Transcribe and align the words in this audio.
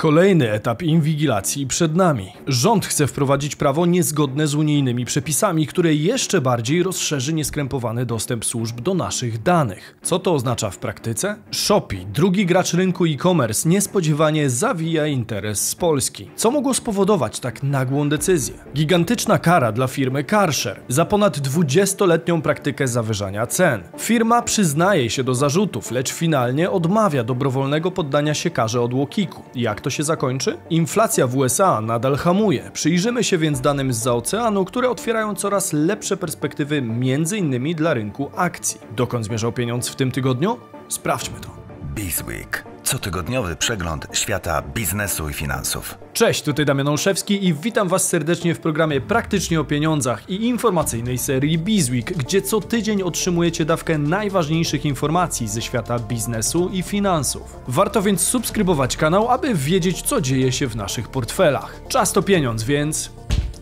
Kolejny 0.00 0.52
etap 0.52 0.82
inwigilacji 0.82 1.66
przed 1.66 1.96
nami. 1.96 2.32
Rząd 2.46 2.86
chce 2.86 3.06
wprowadzić 3.06 3.56
prawo 3.56 3.86
niezgodne 3.86 4.46
z 4.46 4.54
unijnymi 4.54 5.04
przepisami, 5.04 5.66
które 5.66 5.94
jeszcze 5.94 6.40
bardziej 6.40 6.82
rozszerzy 6.82 7.32
nieskrępowany 7.32 8.06
dostęp 8.06 8.44
służb 8.44 8.80
do 8.80 8.94
naszych 8.94 9.42
danych. 9.42 9.98
Co 10.02 10.18
to 10.18 10.34
oznacza 10.34 10.70
w 10.70 10.78
praktyce? 10.78 11.36
Shopee, 11.50 12.06
drugi 12.06 12.46
gracz 12.46 12.74
rynku 12.74 13.04
e-commerce, 13.06 13.68
niespodziewanie 13.68 14.50
zawija 14.50 15.06
interes 15.06 15.68
z 15.68 15.74
Polski. 15.74 16.30
Co 16.36 16.50
mogło 16.50 16.74
spowodować 16.74 17.40
tak 17.40 17.62
nagłą 17.62 18.08
decyzję? 18.08 18.54
Gigantyczna 18.74 19.38
kara 19.38 19.72
dla 19.72 19.86
firmy 19.86 20.24
Carshare 20.24 20.80
za 20.88 21.04
ponad 21.04 21.38
20-letnią 21.38 22.42
praktykę 22.42 22.88
zawyżania 22.88 23.46
cen. 23.46 23.82
Firma 23.98 24.42
przyznaje 24.42 25.10
się 25.10 25.24
do 25.24 25.34
zarzutów, 25.34 25.90
lecz 25.90 26.12
finalnie 26.12 26.70
odmawia 26.70 27.24
dobrowolnego 27.24 27.90
poddania 27.90 28.34
się 28.34 28.50
karze 28.50 28.80
od 28.80 28.94
Łokiku. 28.94 29.42
Jak 29.54 29.80
to 29.80 29.89
się 29.90 30.02
zakończy? 30.02 30.58
Inflacja 30.70 31.26
w 31.26 31.36
USA 31.36 31.80
nadal 31.80 32.16
hamuje. 32.16 32.70
Przyjrzymy 32.72 33.24
się 33.24 33.38
więc 33.38 33.60
danym 33.60 33.92
z 33.92 34.06
oceanu, 34.06 34.64
które 34.64 34.90
otwierają 34.90 35.34
coraz 35.34 35.72
lepsze 35.72 36.16
perspektywy 36.16 36.76
m.in. 36.76 37.74
dla 37.74 37.94
rynku 37.94 38.30
akcji. 38.36 38.80
Dokąd 38.96 39.24
zmierzał 39.24 39.52
pieniądz 39.52 39.88
w 39.88 39.96
tym 39.96 40.10
tygodniu? 40.10 40.56
Sprawdźmy 40.88 41.40
to. 41.40 41.48
Bizweek. 41.94 42.69
Cotygodniowy 42.90 43.56
przegląd 43.56 44.06
świata 44.12 44.62
biznesu 44.62 45.28
i 45.28 45.32
finansów. 45.32 45.98
Cześć, 46.12 46.42
tutaj 46.42 46.66
Damian 46.66 46.88
Olszewski 46.88 47.46
i 47.46 47.54
witam 47.54 47.88
Was 47.88 48.08
serdecznie 48.08 48.54
w 48.54 48.60
programie 48.60 49.00
Praktycznie 49.00 49.60
o 49.60 49.64
Pieniądzach 49.64 50.30
i 50.30 50.46
informacyjnej 50.46 51.18
serii 51.18 51.58
Bizweek, 51.58 52.12
gdzie 52.16 52.42
co 52.42 52.60
tydzień 52.60 53.02
otrzymujecie 53.02 53.64
dawkę 53.64 53.98
najważniejszych 53.98 54.84
informacji 54.84 55.48
ze 55.48 55.62
świata 55.62 55.98
biznesu 55.98 56.70
i 56.72 56.82
finansów. 56.82 57.56
Warto 57.68 58.02
więc 58.02 58.20
subskrybować 58.20 58.96
kanał, 58.96 59.28
aby 59.28 59.54
wiedzieć, 59.54 60.02
co 60.02 60.20
dzieje 60.20 60.52
się 60.52 60.66
w 60.66 60.76
naszych 60.76 61.08
portfelach. 61.08 61.80
Czas 61.88 62.12
to 62.12 62.22
pieniądz, 62.22 62.62
więc 62.62 63.10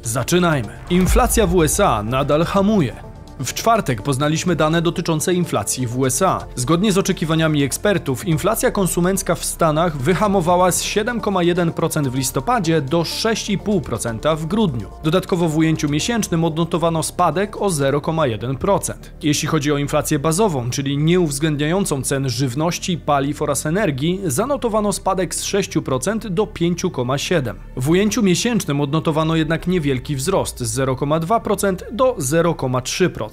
zaczynajmy. 0.02 0.78
Inflacja 0.90 1.46
w 1.46 1.54
USA 1.54 2.02
nadal 2.02 2.44
hamuje. 2.44 3.07
W 3.40 3.54
czwartek 3.54 4.02
poznaliśmy 4.02 4.56
dane 4.56 4.82
dotyczące 4.82 5.34
inflacji 5.34 5.86
w 5.86 5.98
USA. 5.98 6.46
Zgodnie 6.54 6.92
z 6.92 6.98
oczekiwaniami 6.98 7.62
ekspertów, 7.62 8.28
inflacja 8.28 8.70
konsumencka 8.70 9.34
w 9.34 9.44
Stanach 9.44 9.96
wyhamowała 9.96 10.72
z 10.72 10.82
7,1% 10.82 12.08
w 12.08 12.14
listopadzie 12.14 12.80
do 12.80 13.02
6,5% 13.02 14.36
w 14.36 14.46
grudniu. 14.46 14.88
Dodatkowo 15.04 15.48
w 15.48 15.56
ujęciu 15.56 15.88
miesięcznym 15.88 16.44
odnotowano 16.44 17.02
spadek 17.02 17.56
o 17.56 17.66
0,1%. 17.66 18.92
Jeśli 19.22 19.48
chodzi 19.48 19.72
o 19.72 19.78
inflację 19.78 20.18
bazową, 20.18 20.70
czyli 20.70 20.98
nieuwzględniającą 20.98 22.02
cen 22.02 22.28
żywności, 22.28 22.98
paliw 22.98 23.42
oraz 23.42 23.66
energii, 23.66 24.20
zanotowano 24.24 24.92
spadek 24.92 25.34
z 25.34 25.44
6% 25.44 26.28
do 26.28 26.44
5,7%. 26.44 27.54
W 27.76 27.88
ujęciu 27.88 28.22
miesięcznym 28.22 28.80
odnotowano 28.80 29.36
jednak 29.36 29.66
niewielki 29.66 30.16
wzrost 30.16 30.60
z 30.60 30.78
0,2% 30.78 31.76
do 31.92 32.14
0,3%. 32.14 33.27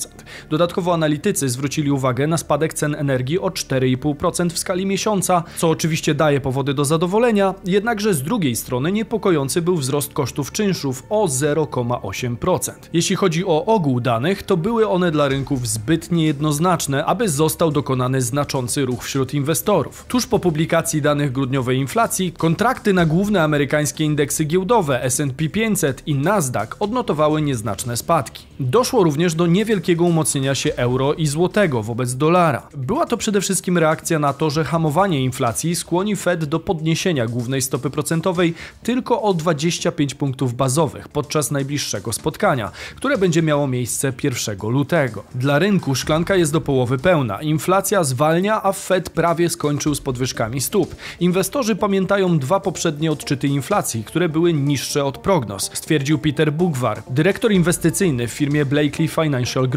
Dodatkowo 0.49 0.93
analitycy 0.93 1.49
zwrócili 1.49 1.91
uwagę 1.91 2.27
na 2.27 2.37
spadek 2.37 2.73
cen 2.73 2.95
energii 2.95 3.39
o 3.39 3.47
4,5% 3.47 4.49
w 4.49 4.57
skali 4.57 4.85
miesiąca, 4.85 5.43
co 5.57 5.69
oczywiście 5.69 6.15
daje 6.15 6.41
powody 6.41 6.73
do 6.73 6.85
zadowolenia, 6.85 7.53
jednakże 7.65 8.13
z 8.13 8.23
drugiej 8.23 8.55
strony 8.55 8.91
niepokojący 8.91 9.61
był 9.61 9.77
wzrost 9.77 10.13
kosztów 10.13 10.51
czynszów 10.51 11.03
o 11.09 11.25
0,8%. 11.25 12.71
Jeśli 12.93 13.15
chodzi 13.15 13.45
o 13.45 13.65
ogół 13.65 13.99
danych, 13.99 14.43
to 14.43 14.57
były 14.57 14.87
one 14.87 15.11
dla 15.11 15.27
rynków 15.27 15.67
zbyt 15.67 16.11
niejednoznaczne, 16.11 17.05
aby 17.05 17.29
został 17.29 17.71
dokonany 17.71 18.21
znaczący 18.21 18.85
ruch 18.85 19.03
wśród 19.03 19.33
inwestorów. 19.33 20.05
Tuż 20.07 20.27
po 20.27 20.39
publikacji 20.39 21.01
danych 21.01 21.31
grudniowej 21.31 21.77
inflacji, 21.77 22.31
kontrakty 22.31 22.93
na 22.93 23.05
główne 23.05 23.43
amerykańskie 23.43 24.03
indeksy 24.03 24.45
giełdowe 24.45 25.03
S&P 25.03 25.49
500 25.49 26.07
i 26.07 26.15
Nasdaq 26.15 26.75
odnotowały 26.79 27.41
nieznaczne 27.41 27.97
spadki. 27.97 28.45
Doszło 28.59 29.03
również 29.03 29.35
do 29.35 29.47
niewielkiego 29.47 29.84
wielkiego 29.85 30.05
umocnienia 30.05 30.55
się 30.55 30.75
euro 30.75 31.13
i 31.13 31.27
złotego 31.27 31.83
wobec 31.83 32.15
dolara. 32.15 32.67
Była 32.77 33.05
to 33.05 33.17
przede 33.17 33.41
wszystkim 33.41 33.77
reakcja 33.77 34.19
na 34.19 34.33
to, 34.33 34.49
że 34.49 34.63
hamowanie 34.63 35.23
inflacji 35.23 35.75
skłoni 35.75 36.15
Fed 36.15 36.45
do 36.45 36.59
podniesienia 36.59 37.27
głównej 37.27 37.61
stopy 37.61 37.89
procentowej 37.89 38.53
tylko 38.83 39.21
o 39.21 39.33
25 39.33 40.15
punktów 40.15 40.53
bazowych 40.53 41.07
podczas 41.07 41.51
najbliższego 41.51 42.13
spotkania, 42.13 42.71
które 42.95 43.17
będzie 43.17 43.41
miało 43.41 43.67
miejsce 43.67 44.13
1 44.23 44.57
lutego. 44.69 45.23
Dla 45.35 45.59
rynku 45.59 45.95
szklanka 45.95 46.35
jest 46.35 46.51
do 46.51 46.61
połowy 46.61 46.97
pełna. 46.97 47.41
Inflacja 47.41 48.03
zwalnia, 48.03 48.63
a 48.63 48.71
Fed 48.71 49.09
prawie 49.09 49.49
skończył 49.49 49.95
z 49.95 50.01
podwyżkami 50.01 50.61
stóp. 50.61 50.95
Inwestorzy 51.19 51.75
pamiętają 51.75 52.39
dwa 52.39 52.59
poprzednie 52.59 53.11
odczyty 53.11 53.47
inflacji, 53.47 54.03
które 54.03 54.29
były 54.29 54.53
niższe 54.53 55.05
od 55.05 55.17
prognoz, 55.17 55.69
stwierdził 55.73 56.19
Peter 56.19 56.53
Bugwar, 56.53 57.03
dyrektor 57.09 57.51
inwestycyjny 57.51 58.27
w 58.27 58.31
firmie 58.31 58.65
Blakely 58.65 59.07
Financial 59.07 59.67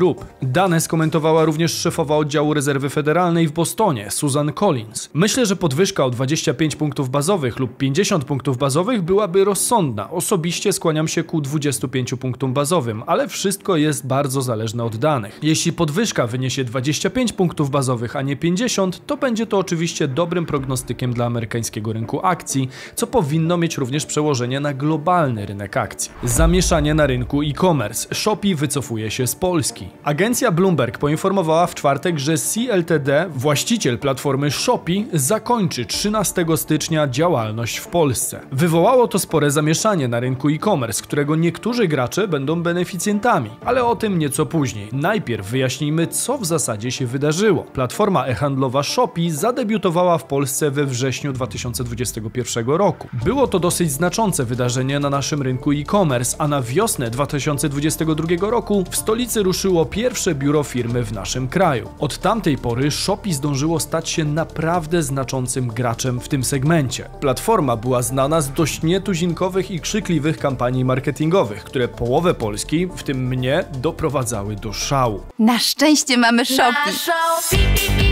Dane 0.42 0.80
skomentowała 0.80 1.44
również 1.44 1.72
szefowa 1.72 2.16
oddziału 2.16 2.54
rezerwy 2.54 2.90
federalnej 2.90 3.48
w 3.48 3.52
Bostonie, 3.52 4.10
Susan 4.10 4.52
Collins. 4.52 5.10
Myślę, 5.14 5.46
że 5.46 5.56
podwyżka 5.56 6.04
o 6.04 6.10
25 6.10 6.76
punktów 6.76 7.10
bazowych 7.10 7.58
lub 7.58 7.76
50 7.76 8.24
punktów 8.24 8.58
bazowych 8.58 9.02
byłaby 9.02 9.44
rozsądna. 9.44 10.10
Osobiście 10.10 10.72
skłaniam 10.72 11.08
się 11.08 11.24
ku 11.24 11.40
25 11.40 12.14
punktom 12.14 12.54
bazowym, 12.54 13.02
ale 13.06 13.28
wszystko 13.28 13.76
jest 13.76 14.06
bardzo 14.06 14.42
zależne 14.42 14.84
od 14.84 14.96
danych. 14.96 15.38
Jeśli 15.42 15.72
podwyżka 15.72 16.26
wyniesie 16.26 16.64
25 16.64 17.32
punktów 17.32 17.70
bazowych, 17.70 18.16
a 18.16 18.22
nie 18.22 18.36
50, 18.36 19.06
to 19.06 19.16
będzie 19.16 19.46
to 19.46 19.58
oczywiście 19.58 20.08
dobrym 20.08 20.46
prognostykiem 20.46 21.12
dla 21.12 21.26
amerykańskiego 21.26 21.92
rynku 21.92 22.20
akcji, 22.26 22.68
co 22.94 23.06
powinno 23.06 23.56
mieć 23.56 23.76
również 23.76 24.06
przełożenie 24.06 24.60
na 24.60 24.74
globalny 24.74 25.46
rynek 25.46 25.76
akcji. 25.76 26.10
Zamieszanie 26.24 26.94
na 26.94 27.06
rynku 27.06 27.42
e-commerce. 27.42 28.14
Shopee 28.14 28.54
wycofuje 28.54 29.10
się 29.10 29.26
z 29.26 29.34
Polski. 29.34 29.87
Agencja 30.04 30.50
Bloomberg 30.52 30.98
poinformowała 30.98 31.66
w 31.66 31.74
czwartek, 31.74 32.18
że 32.18 32.38
CLTD, 32.38 33.26
właściciel 33.34 33.98
platformy 33.98 34.50
Shopee, 34.50 35.06
zakończy 35.12 35.86
13 35.86 36.46
stycznia 36.56 37.08
działalność 37.08 37.76
w 37.76 37.86
Polsce. 37.86 38.40
Wywołało 38.52 39.08
to 39.08 39.18
spore 39.18 39.50
zamieszanie 39.50 40.08
na 40.08 40.20
rynku 40.20 40.48
e-commerce, 40.48 41.02
którego 41.02 41.36
niektórzy 41.36 41.88
gracze 41.88 42.28
będą 42.28 42.62
beneficjentami, 42.62 43.50
ale 43.64 43.84
o 43.84 43.96
tym 43.96 44.18
nieco 44.18 44.46
później. 44.46 44.88
Najpierw 44.92 45.50
wyjaśnijmy, 45.50 46.06
co 46.06 46.38
w 46.38 46.46
zasadzie 46.46 46.90
się 46.90 47.06
wydarzyło. 47.06 47.62
Platforma 47.62 48.26
e-handlowa 48.26 48.82
Shopee 48.82 49.30
zadebiutowała 49.30 50.18
w 50.18 50.24
Polsce 50.24 50.70
we 50.70 50.84
wrześniu 50.84 51.32
2021 51.32 52.68
roku. 52.68 53.08
Było 53.24 53.46
to 53.46 53.58
dosyć 53.58 53.92
znaczące 53.92 54.44
wydarzenie 54.44 55.00
na 55.00 55.10
naszym 55.10 55.42
rynku 55.42 55.72
e-commerce, 55.72 56.36
a 56.38 56.48
na 56.48 56.62
wiosnę 56.62 57.10
2022 57.10 58.50
roku 58.50 58.84
w 58.90 58.96
stolicy 58.96 59.42
ruszyło 59.42 59.77
ruszyło 59.78 59.86
pierwsze 59.86 60.34
biuro 60.34 60.62
firmy 60.62 61.04
w 61.04 61.12
naszym 61.12 61.48
kraju. 61.48 61.88
Od 61.98 62.18
tamtej 62.18 62.58
pory 62.58 62.90
Shopee 62.90 63.32
zdążyło 63.32 63.80
stać 63.80 64.08
się 64.08 64.24
naprawdę 64.24 65.02
znaczącym 65.02 65.68
graczem 65.68 66.20
w 66.20 66.28
tym 66.28 66.44
segmencie. 66.44 67.08
Platforma 67.20 67.76
była 67.76 68.02
znana 68.02 68.40
z 68.40 68.52
dość 68.52 68.82
nietuzinkowych 68.82 69.70
i 69.70 69.80
krzykliwych 69.80 70.38
kampanii 70.38 70.84
marketingowych, 70.84 71.64
które 71.64 71.88
połowę 71.88 72.34
Polski, 72.34 72.86
w 72.86 73.02
tym 73.02 73.26
mnie, 73.26 73.64
doprowadzały 73.82 74.56
do 74.56 74.72
szału. 74.72 75.20
Na 75.38 75.58
szczęście 75.58 76.16
mamy 76.16 76.44
Shopee. 76.44 78.07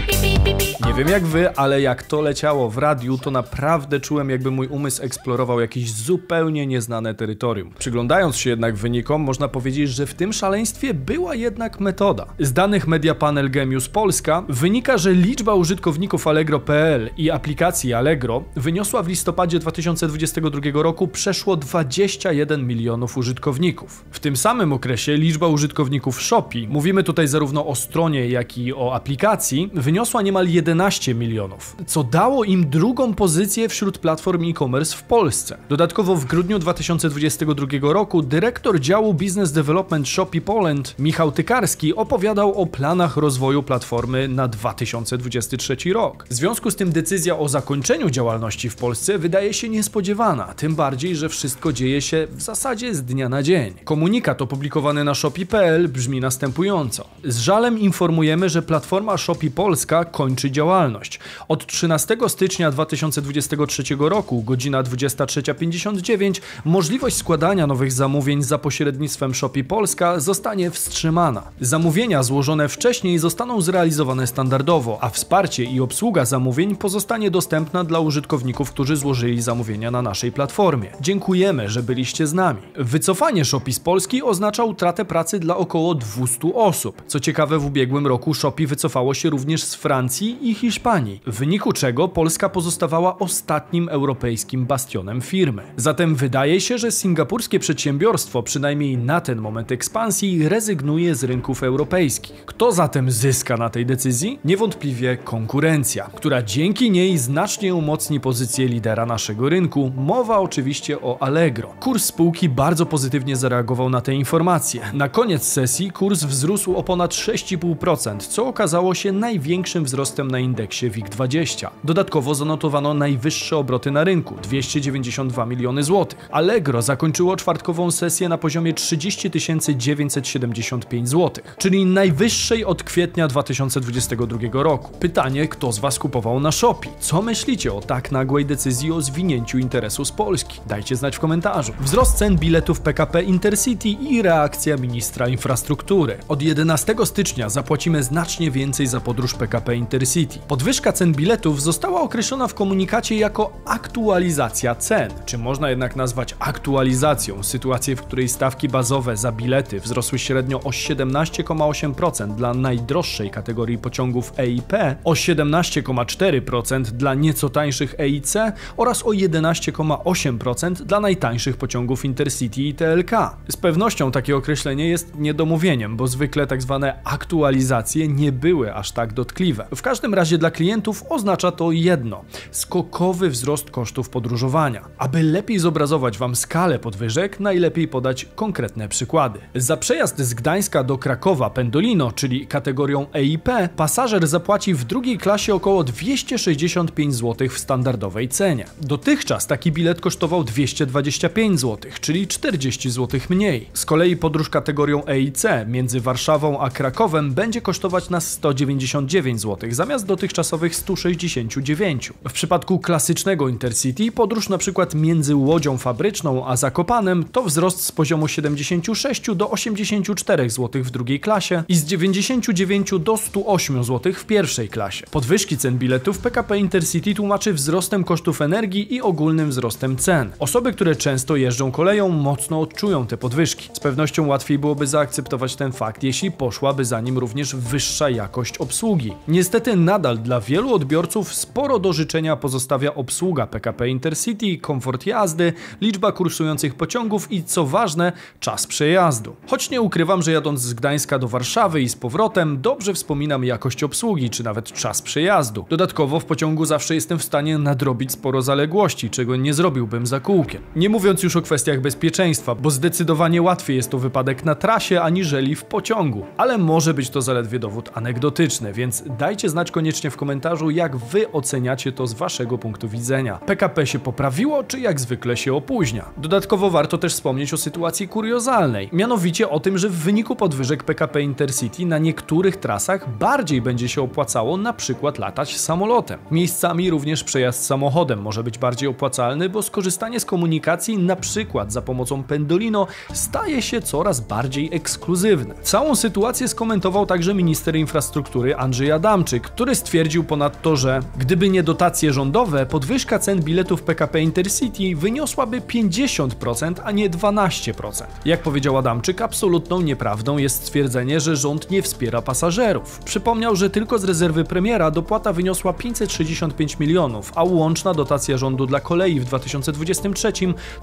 Nie 0.86 0.94
wiem 0.94 1.08
jak 1.08 1.26
wy, 1.26 1.56
ale 1.56 1.80
jak 1.80 2.02
to 2.02 2.20
leciało 2.20 2.70
w 2.70 2.78
radiu, 2.78 3.18
to 3.18 3.30
naprawdę 3.30 4.00
czułem 4.00 4.30
jakby 4.30 4.50
mój 4.50 4.66
umysł 4.66 5.02
eksplorował 5.02 5.60
jakieś 5.60 5.92
zupełnie 5.92 6.66
nieznane 6.66 7.14
terytorium. 7.14 7.70
Przyglądając 7.78 8.36
się 8.36 8.50
jednak 8.50 8.76
wynikom, 8.76 9.22
można 9.22 9.48
powiedzieć, 9.48 9.90
że 9.90 10.06
w 10.06 10.14
tym 10.14 10.32
szaleństwie 10.32 10.94
była 10.94 11.34
jednak 11.34 11.80
metoda. 11.80 12.26
Z 12.38 12.52
danych 12.52 12.86
Media 12.86 13.14
Panel 13.14 13.50
Gemius 13.50 13.88
Polska 13.88 14.44
wynika, 14.48 14.98
że 14.98 15.12
liczba 15.12 15.54
użytkowników 15.54 16.26
Allegro.pl 16.26 17.10
i 17.16 17.30
aplikacji 17.30 17.94
Allegro 17.94 18.44
wyniosła 18.56 19.02
w 19.02 19.08
listopadzie 19.08 19.58
2022 19.58 20.60
roku 20.82 21.08
przeszło 21.08 21.56
21 21.56 22.66
milionów 22.66 23.16
użytkowników. 23.16 24.04
W 24.10 24.20
tym 24.20 24.36
samym 24.36 24.72
okresie 24.72 25.16
liczba 25.16 25.48
użytkowników 25.48 26.22
Shopee, 26.22 26.68
mówimy 26.68 27.02
tutaj 27.02 27.28
zarówno 27.28 27.66
o 27.66 27.74
stronie, 27.74 28.28
jak 28.28 28.58
i 28.58 28.74
o 28.74 28.94
aplikacji, 28.94 29.70
wyniosła 29.74 29.95
niemal 30.24 30.48
11 30.48 31.14
milionów, 31.14 31.76
co 31.86 32.04
dało 32.04 32.44
im 32.44 32.70
drugą 32.70 33.14
pozycję 33.14 33.68
wśród 33.68 33.98
platform 33.98 34.50
e-commerce 34.50 34.96
w 34.96 35.02
Polsce. 35.02 35.58
Dodatkowo 35.68 36.16
w 36.16 36.24
grudniu 36.24 36.58
2022 36.58 37.66
roku 37.80 38.22
dyrektor 38.22 38.80
działu 38.80 39.14
Business 39.14 39.52
Development 39.52 40.08
Shopee 40.08 40.40
Poland, 40.40 40.94
Michał 40.98 41.32
Motykarski 41.36 41.94
opowiadał 41.94 42.62
o 42.62 42.66
planach 42.66 43.16
rozwoju 43.16 43.62
platformy 43.62 44.28
na 44.28 44.48
2023 44.48 45.76
rok. 45.92 46.26
W 46.30 46.34
związku 46.34 46.70
z 46.70 46.76
tym 46.76 46.92
decyzja 46.92 47.38
o 47.38 47.48
zakończeniu 47.48 48.10
działalności 48.10 48.70
w 48.70 48.76
Polsce 48.76 49.18
wydaje 49.18 49.54
się 49.54 49.68
niespodziewana, 49.68 50.54
tym 50.54 50.74
bardziej, 50.74 51.16
że 51.16 51.28
wszystko 51.28 51.72
dzieje 51.72 52.02
się 52.02 52.26
w 52.30 52.42
zasadzie 52.42 52.94
z 52.94 53.02
dnia 53.02 53.28
na 53.28 53.42
dzień. 53.42 53.74
Komunikat 53.84 54.42
opublikowany 54.42 55.04
na 55.04 55.14
shopee.pl 55.14 55.88
brzmi 55.88 56.20
następująco. 56.20 57.06
Z 57.24 57.38
żalem 57.38 57.78
informujemy, 57.78 58.48
że 58.48 58.62
platforma 58.62 59.16
Shopee 59.16 59.50
Polska 59.50 59.85
kończy 60.04 60.50
działalność. 60.50 61.20
Od 61.48 61.66
13 61.66 62.16
stycznia 62.28 62.70
2023 62.70 63.82
roku, 63.98 64.42
godzina 64.42 64.82
23.59, 64.82 66.40
możliwość 66.64 67.16
składania 67.16 67.66
nowych 67.66 67.92
zamówień 67.92 68.42
za 68.42 68.58
pośrednictwem 68.58 69.34
Shopee 69.34 69.64
Polska 69.64 70.20
zostanie 70.20 70.70
wstrzymana. 70.70 71.42
Zamówienia 71.60 72.22
złożone 72.22 72.68
wcześniej 72.68 73.18
zostaną 73.18 73.60
zrealizowane 73.60 74.26
standardowo, 74.26 74.98
a 75.00 75.08
wsparcie 75.10 75.64
i 75.64 75.80
obsługa 75.80 76.24
zamówień 76.24 76.76
pozostanie 76.76 77.30
dostępna 77.30 77.84
dla 77.84 78.00
użytkowników, 78.00 78.70
którzy 78.70 78.96
złożyli 78.96 79.42
zamówienia 79.42 79.90
na 79.90 80.02
naszej 80.02 80.32
platformie. 80.32 80.90
Dziękujemy, 81.00 81.68
że 81.68 81.82
byliście 81.82 82.26
z 82.26 82.34
nami. 82.34 82.60
Wycofanie 82.76 83.44
Shopee 83.44 83.72
z 83.72 83.80
Polski 83.80 84.22
oznacza 84.22 84.64
utratę 84.64 85.04
pracy 85.04 85.38
dla 85.38 85.56
około 85.56 85.94
200 85.94 86.54
osób. 86.54 87.02
Co 87.06 87.20
ciekawe, 87.20 87.58
w 87.58 87.66
ubiegłym 87.66 88.06
roku 88.06 88.34
Shopee 88.34 88.66
wycofało 88.66 89.14
się 89.14 89.30
również 89.30 89.62
z 89.62 89.74
Francji 89.76 90.38
i 90.50 90.54
Hiszpanii, 90.54 91.20
w 91.26 91.38
wyniku 91.38 91.72
czego 91.72 92.08
Polska 92.08 92.48
pozostawała 92.48 93.18
ostatnim 93.18 93.88
europejskim 93.88 94.66
bastionem 94.66 95.20
firmy. 95.20 95.62
Zatem 95.76 96.14
wydaje 96.14 96.60
się, 96.60 96.78
że 96.78 96.92
singapurskie 96.92 97.58
przedsiębiorstwo, 97.58 98.42
przynajmniej 98.42 98.98
na 98.98 99.20
ten 99.20 99.40
moment 99.40 99.72
ekspansji, 99.72 100.48
rezygnuje 100.48 101.14
z 101.14 101.24
rynków 101.24 101.62
europejskich. 101.62 102.44
Kto 102.46 102.72
zatem 102.72 103.10
zyska 103.10 103.56
na 103.56 103.70
tej 103.70 103.86
decyzji? 103.86 104.38
Niewątpliwie 104.44 105.16
konkurencja, 105.16 106.10
która 106.14 106.42
dzięki 106.42 106.90
niej 106.90 107.18
znacznie 107.18 107.74
umocni 107.74 108.20
pozycję 108.20 108.68
lidera 108.68 109.06
naszego 109.06 109.48
rynku. 109.48 109.92
Mowa 109.96 110.38
oczywiście 110.38 111.00
o 111.00 111.22
Allegro. 111.22 111.68
Kurs 111.80 112.04
spółki 112.04 112.48
bardzo 112.48 112.86
pozytywnie 112.86 113.36
zareagował 113.36 113.90
na 113.90 114.00
te 114.00 114.14
informacje. 114.14 114.80
Na 114.92 115.08
koniec 115.08 115.44
sesji 115.44 115.90
kurs 115.90 116.24
wzrósł 116.24 116.76
o 116.76 116.82
ponad 116.82 117.10
6,5%, 117.10 118.18
co 118.18 118.46
okazało 118.46 118.94
się 118.94 119.12
największym 119.12 119.65
wzrostem 119.74 120.30
na 120.30 120.38
indeksie 120.38 120.90
WIG20. 120.90 121.68
Dodatkowo 121.84 122.34
zanotowano 122.34 122.94
najwyższe 122.94 123.56
obroty 123.56 123.90
na 123.90 124.04
rynku 124.04 124.34
292 124.42 125.46
miliony 125.46 125.82
złotych. 125.82 126.28
Allegro 126.32 126.82
zakończyło 126.82 127.36
czwartkową 127.36 127.90
sesję 127.90 128.28
na 128.28 128.38
poziomie 128.38 128.74
30 128.74 129.30
975 129.76 131.08
zł, 131.08 131.44
czyli 131.58 131.86
najwyższej 131.86 132.64
od 132.64 132.82
kwietnia 132.82 133.28
2022 133.28 134.38
roku. 134.52 134.98
Pytanie, 134.98 135.48
kto 135.48 135.72
z 135.72 135.78
Was 135.78 135.98
kupował 135.98 136.40
na 136.40 136.52
Shopee? 136.52 136.90
Co 137.00 137.22
myślicie 137.22 137.72
o 137.72 137.80
tak 137.80 138.12
nagłej 138.12 138.46
decyzji 138.46 138.92
o 138.92 139.00
zwinięciu 139.00 139.58
interesu 139.58 140.04
z 140.04 140.12
Polski? 140.12 140.60
Dajcie 140.66 140.96
znać 140.96 141.16
w 141.16 141.20
komentarzu. 141.20 141.72
Wzrost 141.80 142.16
cen 142.16 142.38
biletów 142.38 142.80
PKP 142.80 143.22
Intercity 143.22 143.88
i 143.88 144.22
reakcja 144.22 144.76
ministra 144.76 145.28
infrastruktury. 145.28 146.18
Od 146.28 146.42
11 146.42 146.94
stycznia 147.04 147.48
zapłacimy 147.48 148.02
znacznie 148.02 148.50
więcej 148.50 148.86
za 148.86 149.00
podróż 149.00 149.34
PKP 149.34 149.55
Intercity. 149.74 150.38
Podwyżka 150.48 150.92
cen 150.92 151.12
biletów 151.12 151.62
została 151.62 152.00
określona 152.00 152.48
w 152.48 152.54
komunikacie 152.54 153.16
jako 153.16 153.52
aktualizacja 153.64 154.74
cen. 154.74 155.10
Czy 155.26 155.38
można 155.38 155.70
jednak 155.70 155.96
nazwać 155.96 156.34
aktualizacją 156.38 157.42
sytuację, 157.42 157.96
w 157.96 158.02
której 158.02 158.28
stawki 158.28 158.68
bazowe 158.68 159.16
za 159.16 159.32
bilety 159.32 159.80
wzrosły 159.80 160.18
średnio 160.18 160.60
o 160.60 160.70
17,8% 160.70 162.34
dla 162.34 162.54
najdroższej 162.54 163.30
kategorii 163.30 163.78
pociągów 163.78 164.32
EIP, 164.38 164.72
o 165.04 165.12
17,4% 165.12 166.82
dla 166.82 167.14
nieco 167.14 167.48
tańszych 167.48 167.94
EIC 168.00 168.34
oraz 168.76 169.02
o 169.02 169.08
11,8% 169.08 170.72
dla 170.72 171.00
najtańszych 171.00 171.56
pociągów 171.56 172.04
Intercity 172.04 172.62
i 172.62 172.74
TLK. 172.74 173.10
Z 173.48 173.56
pewnością 173.56 174.10
takie 174.10 174.36
określenie 174.36 174.88
jest 174.88 175.14
niedomówieniem, 175.14 175.96
bo 175.96 176.06
zwykle 176.06 176.46
tak 176.46 176.62
zwane 176.62 177.00
aktualizacje 177.04 178.08
nie 178.08 178.32
były 178.32 178.74
aż 178.74 178.92
tak 178.92 179.12
dotkliwe. 179.12 179.45
W 179.54 179.82
każdym 179.82 180.14
razie 180.14 180.38
dla 180.38 180.50
klientów 180.50 181.04
oznacza 181.08 181.52
to 181.52 181.72
jedno: 181.72 182.24
skokowy 182.50 183.30
wzrost 183.30 183.70
kosztów 183.70 184.08
podróżowania. 184.08 184.84
Aby 184.98 185.22
lepiej 185.22 185.58
zobrazować 185.58 186.18
Wam 186.18 186.36
skalę 186.36 186.78
podwyżek, 186.78 187.40
najlepiej 187.40 187.88
podać 187.88 188.26
konkretne 188.34 188.88
przykłady. 188.88 189.38
Za 189.54 189.76
przejazd 189.76 190.18
z 190.18 190.34
Gdańska 190.34 190.84
do 190.84 190.98
Krakowa 190.98 191.50
Pendolino, 191.50 192.12
czyli 192.12 192.46
kategorią 192.46 193.06
EIP, 193.14 193.48
pasażer 193.76 194.26
zapłaci 194.26 194.74
w 194.74 194.84
drugiej 194.84 195.18
klasie 195.18 195.54
około 195.54 195.84
265 195.84 197.14
zł 197.14 197.48
w 197.48 197.58
standardowej 197.58 198.28
cenie. 198.28 198.66
Dotychczas 198.80 199.46
taki 199.46 199.72
bilet 199.72 200.00
kosztował 200.00 200.44
225 200.44 201.60
zł, 201.60 201.90
czyli 202.00 202.26
40 202.26 202.90
zł 202.90 203.20
mniej. 203.30 203.68
Z 203.74 203.84
kolei 203.84 204.16
podróż 204.16 204.50
kategorią 204.50 205.06
EIC 205.06 205.44
między 205.66 206.00
Warszawą 206.00 206.60
a 206.60 206.70
Krakowem 206.70 207.34
będzie 207.34 207.60
kosztować 207.60 208.10
nas 208.10 208.30
199 208.30 209.35
zł 209.38 209.70
zamiast 209.72 210.06
dotychczasowych 210.06 210.76
169. 210.76 212.12
W 212.28 212.32
przypadku 212.32 212.78
klasycznego 212.78 213.48
Intercity 213.48 214.12
podróż 214.12 214.48
przykład 214.58 214.94
między 214.94 215.36
Łodzią 215.36 215.78
Fabryczną 215.78 216.46
a 216.46 216.56
Zakopanem 216.56 217.24
to 217.32 217.42
wzrost 217.42 217.84
z 217.84 217.92
poziomu 217.92 218.28
76 218.28 219.22
do 219.34 219.50
84 219.50 220.50
zł 220.50 220.82
w 220.84 220.90
drugiej 220.90 221.20
klasie 221.20 221.64
i 221.68 221.74
z 221.74 221.84
99 221.84 222.90
do 223.00 223.16
108 223.16 223.84
zł 223.84 224.12
w 224.12 224.24
pierwszej 224.24 224.68
klasie. 224.68 225.06
Podwyżki 225.10 225.58
cen 225.58 225.78
biletów 225.78 226.18
PKP 226.18 226.58
Intercity 226.58 227.14
tłumaczy 227.14 227.52
wzrostem 227.52 228.04
kosztów 228.04 228.42
energii 228.42 228.94
i 228.94 229.02
ogólnym 229.02 229.50
wzrostem 229.50 229.96
cen. 229.96 230.30
Osoby, 230.38 230.72
które 230.72 230.96
często 230.96 231.36
jeżdżą 231.36 231.72
koleją, 231.72 232.08
mocno 232.08 232.60
odczują 232.60 233.06
te 233.06 233.16
podwyżki. 233.16 233.68
Z 233.72 233.80
pewnością 233.80 234.26
łatwiej 234.26 234.58
byłoby 234.58 234.86
zaakceptować 234.86 235.56
ten 235.56 235.72
fakt, 235.72 236.02
jeśli 236.02 236.30
poszłaby 236.30 236.84
za 236.84 237.00
nim 237.00 237.18
również 237.18 237.56
wyższa 237.56 238.10
jakość 238.10 238.58
obsługi. 238.58 239.12
Niestety 239.28 239.76
nadal 239.76 240.18
dla 240.18 240.40
wielu 240.40 240.74
odbiorców 240.74 241.34
sporo 241.34 241.78
do 241.78 241.92
życzenia 241.92 242.36
pozostawia 242.36 242.94
obsługa 242.94 243.46
PKP 243.46 243.88
Intercity, 243.88 244.58
komfort 244.58 245.06
jazdy, 245.06 245.52
liczba 245.80 246.12
kursujących 246.12 246.74
pociągów 246.74 247.32
i 247.32 247.44
co 247.44 247.66
ważne, 247.66 248.12
czas 248.40 248.66
przejazdu. 248.66 249.36
Choć 249.46 249.70
nie 249.70 249.80
ukrywam, 249.80 250.22
że 250.22 250.32
jadąc 250.32 250.60
z 250.60 250.74
Gdańska 250.74 251.18
do 251.18 251.28
Warszawy 251.28 251.82
i 251.82 251.88
z 251.88 251.96
powrotem, 251.96 252.60
dobrze 252.60 252.94
wspominam 252.94 253.44
jakość 253.44 253.84
obsługi, 253.84 254.30
czy 254.30 254.44
nawet 254.44 254.72
czas 254.72 255.02
przejazdu. 255.02 255.64
Dodatkowo 255.68 256.20
w 256.20 256.24
pociągu 256.24 256.64
zawsze 256.64 256.94
jestem 256.94 257.18
w 257.18 257.24
stanie 257.24 257.58
nadrobić 257.58 258.12
sporo 258.12 258.42
zaległości, 258.42 259.10
czego 259.10 259.36
nie 259.36 259.54
zrobiłbym 259.54 260.06
za 260.06 260.20
kółkiem. 260.20 260.62
Nie 260.76 260.88
mówiąc 260.88 261.22
już 261.22 261.36
o 261.36 261.42
kwestiach 261.42 261.80
bezpieczeństwa, 261.80 262.54
bo 262.54 262.70
zdecydowanie 262.70 263.42
łatwiej 263.42 263.76
jest 263.76 263.90
to 263.90 263.98
wypadek 263.98 264.44
na 264.44 264.54
trasie, 264.54 265.00
aniżeli 265.00 265.54
w 265.54 265.64
pociągu. 265.64 266.24
Ale 266.36 266.58
może 266.58 266.94
być 266.94 267.10
to 267.10 267.22
zaledwie 267.22 267.58
dowód 267.58 267.90
anegdotyczny, 267.94 268.72
więc 268.72 269.04
dajcie 269.18 269.48
znać 269.48 269.70
koniecznie 269.70 270.10
w 270.10 270.16
komentarzu, 270.16 270.70
jak 270.70 270.96
wy 270.96 271.32
oceniacie 271.32 271.92
to 271.92 272.06
z 272.06 272.14
waszego 272.14 272.58
punktu 272.58 272.88
widzenia. 272.88 273.38
PKP 273.38 273.86
się 273.86 273.98
poprawiło, 273.98 274.64
czy 274.64 274.80
jak 274.80 275.00
zwykle 275.00 275.36
się 275.36 275.54
opóźnia? 275.54 276.04
Dodatkowo 276.16 276.70
warto 276.70 276.98
też 276.98 277.12
wspomnieć 277.12 277.54
o 277.54 277.56
sytuacji 277.56 278.08
kuriozalnej, 278.08 278.88
mianowicie 278.92 279.48
o 279.48 279.60
tym, 279.60 279.78
że 279.78 279.88
w 279.88 279.96
wyniku 279.96 280.36
podwyżek 280.36 280.84
PKP 280.84 281.22
Intercity 281.22 281.86
na 281.86 281.98
niektórych 281.98 282.56
trasach 282.56 283.18
bardziej 283.18 283.62
będzie 283.62 283.88
się 283.88 284.02
opłacało 284.02 284.56
na 284.56 284.72
przykład 284.72 285.18
latać 285.18 285.56
samolotem. 285.60 286.20
Miejscami 286.30 286.90
również 286.90 287.24
przejazd 287.24 287.64
samochodem 287.64 288.22
może 288.22 288.44
być 288.44 288.58
bardziej 288.58 288.88
opłacalny, 288.88 289.48
bo 289.48 289.62
skorzystanie 289.62 290.20
z 290.20 290.24
komunikacji 290.24 290.98
na 290.98 291.16
przykład 291.16 291.72
za 291.72 291.82
pomocą 291.82 292.22
Pendolino 292.22 292.86
staje 293.12 293.62
się 293.62 293.80
coraz 293.80 294.20
bardziej 294.20 294.68
ekskluzywne. 294.72 295.54
Całą 295.62 295.94
sytuację 295.94 296.48
skomentował 296.48 297.06
także 297.06 297.34
minister 297.34 297.76
infrastruktury 297.76 298.56
Andrzej 298.56 298.92
Adamczyk, 298.96 299.42
który 299.42 299.74
stwierdził 299.74 300.24
ponadto, 300.24 300.76
że 300.76 301.00
gdyby 301.18 301.48
nie 301.48 301.62
dotacje 301.62 302.12
rządowe, 302.12 302.66
podwyżka 302.66 303.18
cen 303.18 303.42
biletów 303.42 303.82
PKP 303.82 304.22
Intercity 304.22 304.96
wyniosłaby 304.96 305.60
50%, 305.60 306.74
a 306.84 306.90
nie 306.90 307.10
12%. 307.10 308.04
Jak 308.24 308.42
powiedział 308.42 308.78
Adamczyk, 308.78 309.20
absolutną 309.20 309.80
nieprawdą 309.80 310.38
jest 310.38 310.64
stwierdzenie, 310.64 311.20
że 311.20 311.36
rząd 311.36 311.70
nie 311.70 311.82
wspiera 311.82 312.22
pasażerów. 312.22 312.98
Przypomniał, 313.04 313.56
że 313.56 313.70
tylko 313.70 313.98
z 313.98 314.04
rezerwy 314.04 314.44
premiera 314.44 314.90
dopłata 314.90 315.32
wyniosła 315.32 315.72
565 315.72 316.78
milionów, 316.78 317.32
a 317.34 317.44
łączna 317.44 317.94
dotacja 317.94 318.38
rządu 318.38 318.66
dla 318.66 318.80
kolei 318.80 319.20
w 319.20 319.24
2023 319.24 320.32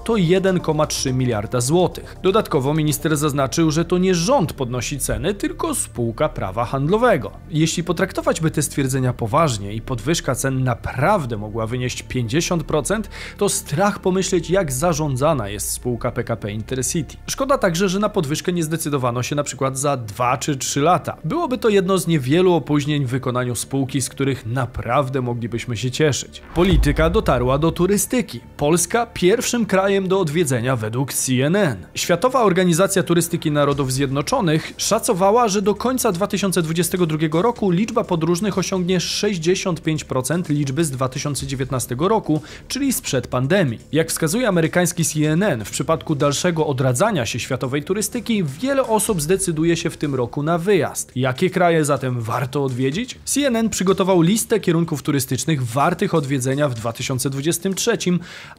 to 0.04 0.12
1,3 0.12 1.14
miliarda 1.14 1.60
złotych. 1.60 2.16
Dodatkowo 2.22 2.74
minister 2.74 3.16
zaznaczył, 3.16 3.70
że 3.70 3.84
to 3.84 3.98
nie 3.98 4.14
rząd 4.14 4.52
podnosi 4.52 4.98
ceny, 4.98 5.34
tylko 5.34 5.74
spółka 5.74 6.28
prawa 6.28 6.64
handlowego. 6.64 7.30
Jeśli 7.50 7.84
potraktować 8.04 8.40
by 8.40 8.50
te 8.50 8.62
stwierdzenia 8.62 9.12
poważnie 9.12 9.74
i 9.74 9.80
podwyżka 9.80 10.34
cen 10.34 10.64
naprawdę 10.64 11.36
mogła 11.36 11.66
wynieść 11.66 12.04
50%, 12.04 13.02
to 13.38 13.48
strach 13.48 13.98
pomyśleć, 13.98 14.50
jak 14.50 14.72
zarządzana 14.72 15.48
jest 15.48 15.70
spółka 15.70 16.12
PKP 16.12 16.52
Intercity. 16.52 17.16
Szkoda 17.26 17.58
także, 17.58 17.88
że 17.88 17.98
na 17.98 18.08
podwyżkę 18.08 18.52
nie 18.52 18.62
zdecydowano 18.62 19.22
się 19.22 19.36
na 19.36 19.42
przykład 19.42 19.78
za 19.78 19.96
2 19.96 20.36
czy 20.36 20.56
3 20.56 20.80
lata. 20.80 21.16
Byłoby 21.24 21.58
to 21.58 21.68
jedno 21.68 21.98
z 21.98 22.06
niewielu 22.06 22.52
opóźnień 22.52 23.04
w 23.04 23.08
wykonaniu 23.08 23.54
spółki, 23.54 24.00
z 24.00 24.08
których 24.08 24.46
naprawdę 24.46 25.20
moglibyśmy 25.20 25.76
się 25.76 25.90
cieszyć. 25.90 26.42
Polityka 26.54 27.10
dotarła 27.10 27.58
do 27.58 27.72
turystyki. 27.72 28.40
Polska 28.56 29.06
pierwszym 29.06 29.66
krajem 29.66 30.08
do 30.08 30.20
odwiedzenia 30.20 30.76
według 30.76 31.12
CNN. 31.12 31.86
Światowa 31.94 32.42
Organizacja 32.42 33.02
Turystyki 33.02 33.50
Narodów 33.50 33.92
Zjednoczonych 33.92 34.72
szacowała, 34.76 35.48
że 35.48 35.62
do 35.62 35.74
końca 35.74 36.12
2022 36.12 37.42
roku 37.42 37.70
liczba 37.94 38.04
podróżnych 38.04 38.58
osiągnie 38.58 38.98
65% 38.98 40.50
liczby 40.50 40.84
z 40.84 40.90
2019 40.90 41.96
roku, 41.98 42.42
czyli 42.68 42.92
sprzed 42.92 43.26
pandemii. 43.26 43.78
Jak 43.92 44.10
wskazuje 44.10 44.48
amerykański 44.48 45.04
CNN, 45.04 45.64
w 45.64 45.70
przypadku 45.70 46.14
dalszego 46.14 46.66
odradzania 46.66 47.26
się 47.26 47.38
światowej 47.38 47.82
turystyki, 47.82 48.44
wiele 48.44 48.82
osób 48.82 49.20
zdecyduje 49.22 49.76
się 49.76 49.90
w 49.90 49.96
tym 49.96 50.14
roku 50.14 50.42
na 50.42 50.58
wyjazd. 50.58 51.12
Jakie 51.16 51.50
kraje 51.50 51.84
zatem 51.84 52.20
warto 52.20 52.64
odwiedzić? 52.64 53.18
CNN 53.24 53.68
przygotował 53.70 54.22
listę 54.22 54.60
kierunków 54.60 55.02
turystycznych 55.02 55.66
wartych 55.66 56.14
odwiedzenia 56.14 56.68
w 56.68 56.74
2023 56.74 57.98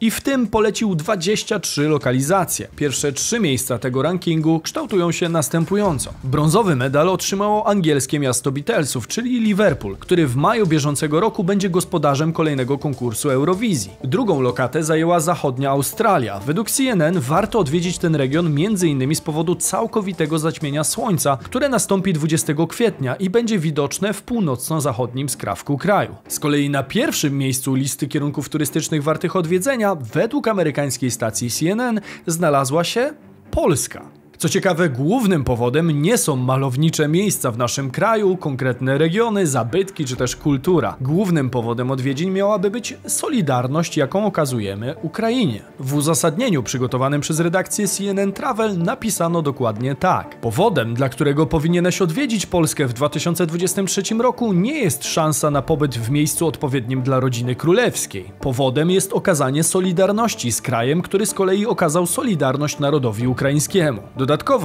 i 0.01 0.11
w 0.11 0.21
tym 0.21 0.47
polecił 0.47 0.95
23 0.95 1.87
lokalizacje. 1.87 2.67
Pierwsze 2.75 3.13
trzy 3.13 3.39
miejsca 3.39 3.79
tego 3.79 4.01
rankingu 4.01 4.59
kształtują 4.59 5.11
się 5.11 5.29
następująco. 5.29 6.13
Brązowy 6.23 6.75
medal 6.75 7.09
otrzymało 7.09 7.67
angielskie 7.67 8.19
miasto 8.19 8.51
Beatlesów, 8.51 9.07
czyli 9.07 9.24
Liverpool, 9.29 9.97
który 9.97 10.27
w 10.27 10.35
maju 10.35 10.67
bieżącego 10.67 11.19
roku 11.19 11.43
będzie 11.43 11.69
gospodarzem 11.69 12.33
kolejnego 12.33 12.77
konkursu 12.77 13.29
Eurowizji. 13.29 13.91
Drugą 14.03 14.41
lokatę 14.41 14.83
zajęła 14.83 15.19
zachodnia 15.19 15.69
Australia. 15.69 16.39
Według 16.39 16.71
CNN 16.71 17.19
warto 17.19 17.59
odwiedzić 17.59 17.97
ten 17.97 18.15
region 18.15 18.45
m.in. 18.45 19.15
z 19.15 19.21
powodu 19.21 19.55
całkowitego 19.55 20.39
zaćmienia 20.39 20.83
słońca, 20.83 21.37
które 21.43 21.69
nastąpi 21.69 22.13
20 22.13 22.53
kwietnia 22.69 23.15
i 23.15 23.29
będzie 23.29 23.59
widoczne 23.59 24.13
w 24.13 24.21
północno-zachodnim 24.21 25.29
skrawku 25.29 25.77
kraju. 25.77 26.15
Z 26.27 26.39
kolei 26.39 26.69
na 26.69 26.83
pierwszym 26.83 27.37
miejscu 27.37 27.73
listy 27.73 28.07
kierunków 28.07 28.49
turystycznych 28.49 29.03
wartych 29.03 29.35
odwiedzenia 29.35 29.95
według 29.95 30.47
amerykańskiej 30.47 31.11
stacji 31.11 31.49
CNN 31.49 32.01
znalazła 32.27 32.83
się 32.83 33.13
Polska. 33.51 34.24
Co 34.45 34.49
ciekawe, 34.49 34.89
głównym 34.89 35.43
powodem 35.43 36.01
nie 36.01 36.17
są 36.17 36.35
malownicze 36.35 37.07
miejsca 37.07 37.51
w 37.51 37.57
naszym 37.57 37.91
kraju, 37.91 38.37
konkretne 38.37 38.97
regiony, 38.97 39.47
zabytki 39.47 40.05
czy 40.05 40.15
też 40.15 40.35
kultura. 40.35 40.95
Głównym 41.01 41.49
powodem 41.49 41.91
odwiedzin 41.91 42.33
miałaby 42.33 42.71
być 42.71 42.97
solidarność, 43.07 43.97
jaką 43.97 44.25
okazujemy 44.25 44.95
Ukrainie. 45.01 45.61
W 45.79 45.95
uzasadnieniu 45.95 46.63
przygotowanym 46.63 47.21
przez 47.21 47.39
redakcję 47.39 47.87
CNN 47.87 48.33
Travel 48.33 48.77
napisano 48.77 49.41
dokładnie 49.41 49.95
tak. 49.95 50.41
Powodem, 50.41 50.93
dla 50.93 51.09
którego 51.09 51.45
powinieneś 51.45 52.01
odwiedzić 52.01 52.45
Polskę 52.45 52.87
w 52.87 52.93
2023 52.93 54.01
roku, 54.19 54.53
nie 54.53 54.79
jest 54.79 55.03
szansa 55.03 55.51
na 55.51 55.61
pobyt 55.61 55.97
w 55.97 56.09
miejscu 56.09 56.47
odpowiednim 56.47 57.01
dla 57.01 57.19
rodziny 57.19 57.55
królewskiej. 57.55 58.31
Powodem 58.39 58.91
jest 58.91 59.13
okazanie 59.13 59.63
solidarności 59.63 60.51
z 60.51 60.61
krajem, 60.61 61.01
który 61.01 61.25
z 61.25 61.33
kolei 61.33 61.65
okazał 61.65 62.05
solidarność 62.05 62.79
narodowi 62.79 63.27
ukraińskiemu. 63.27 64.01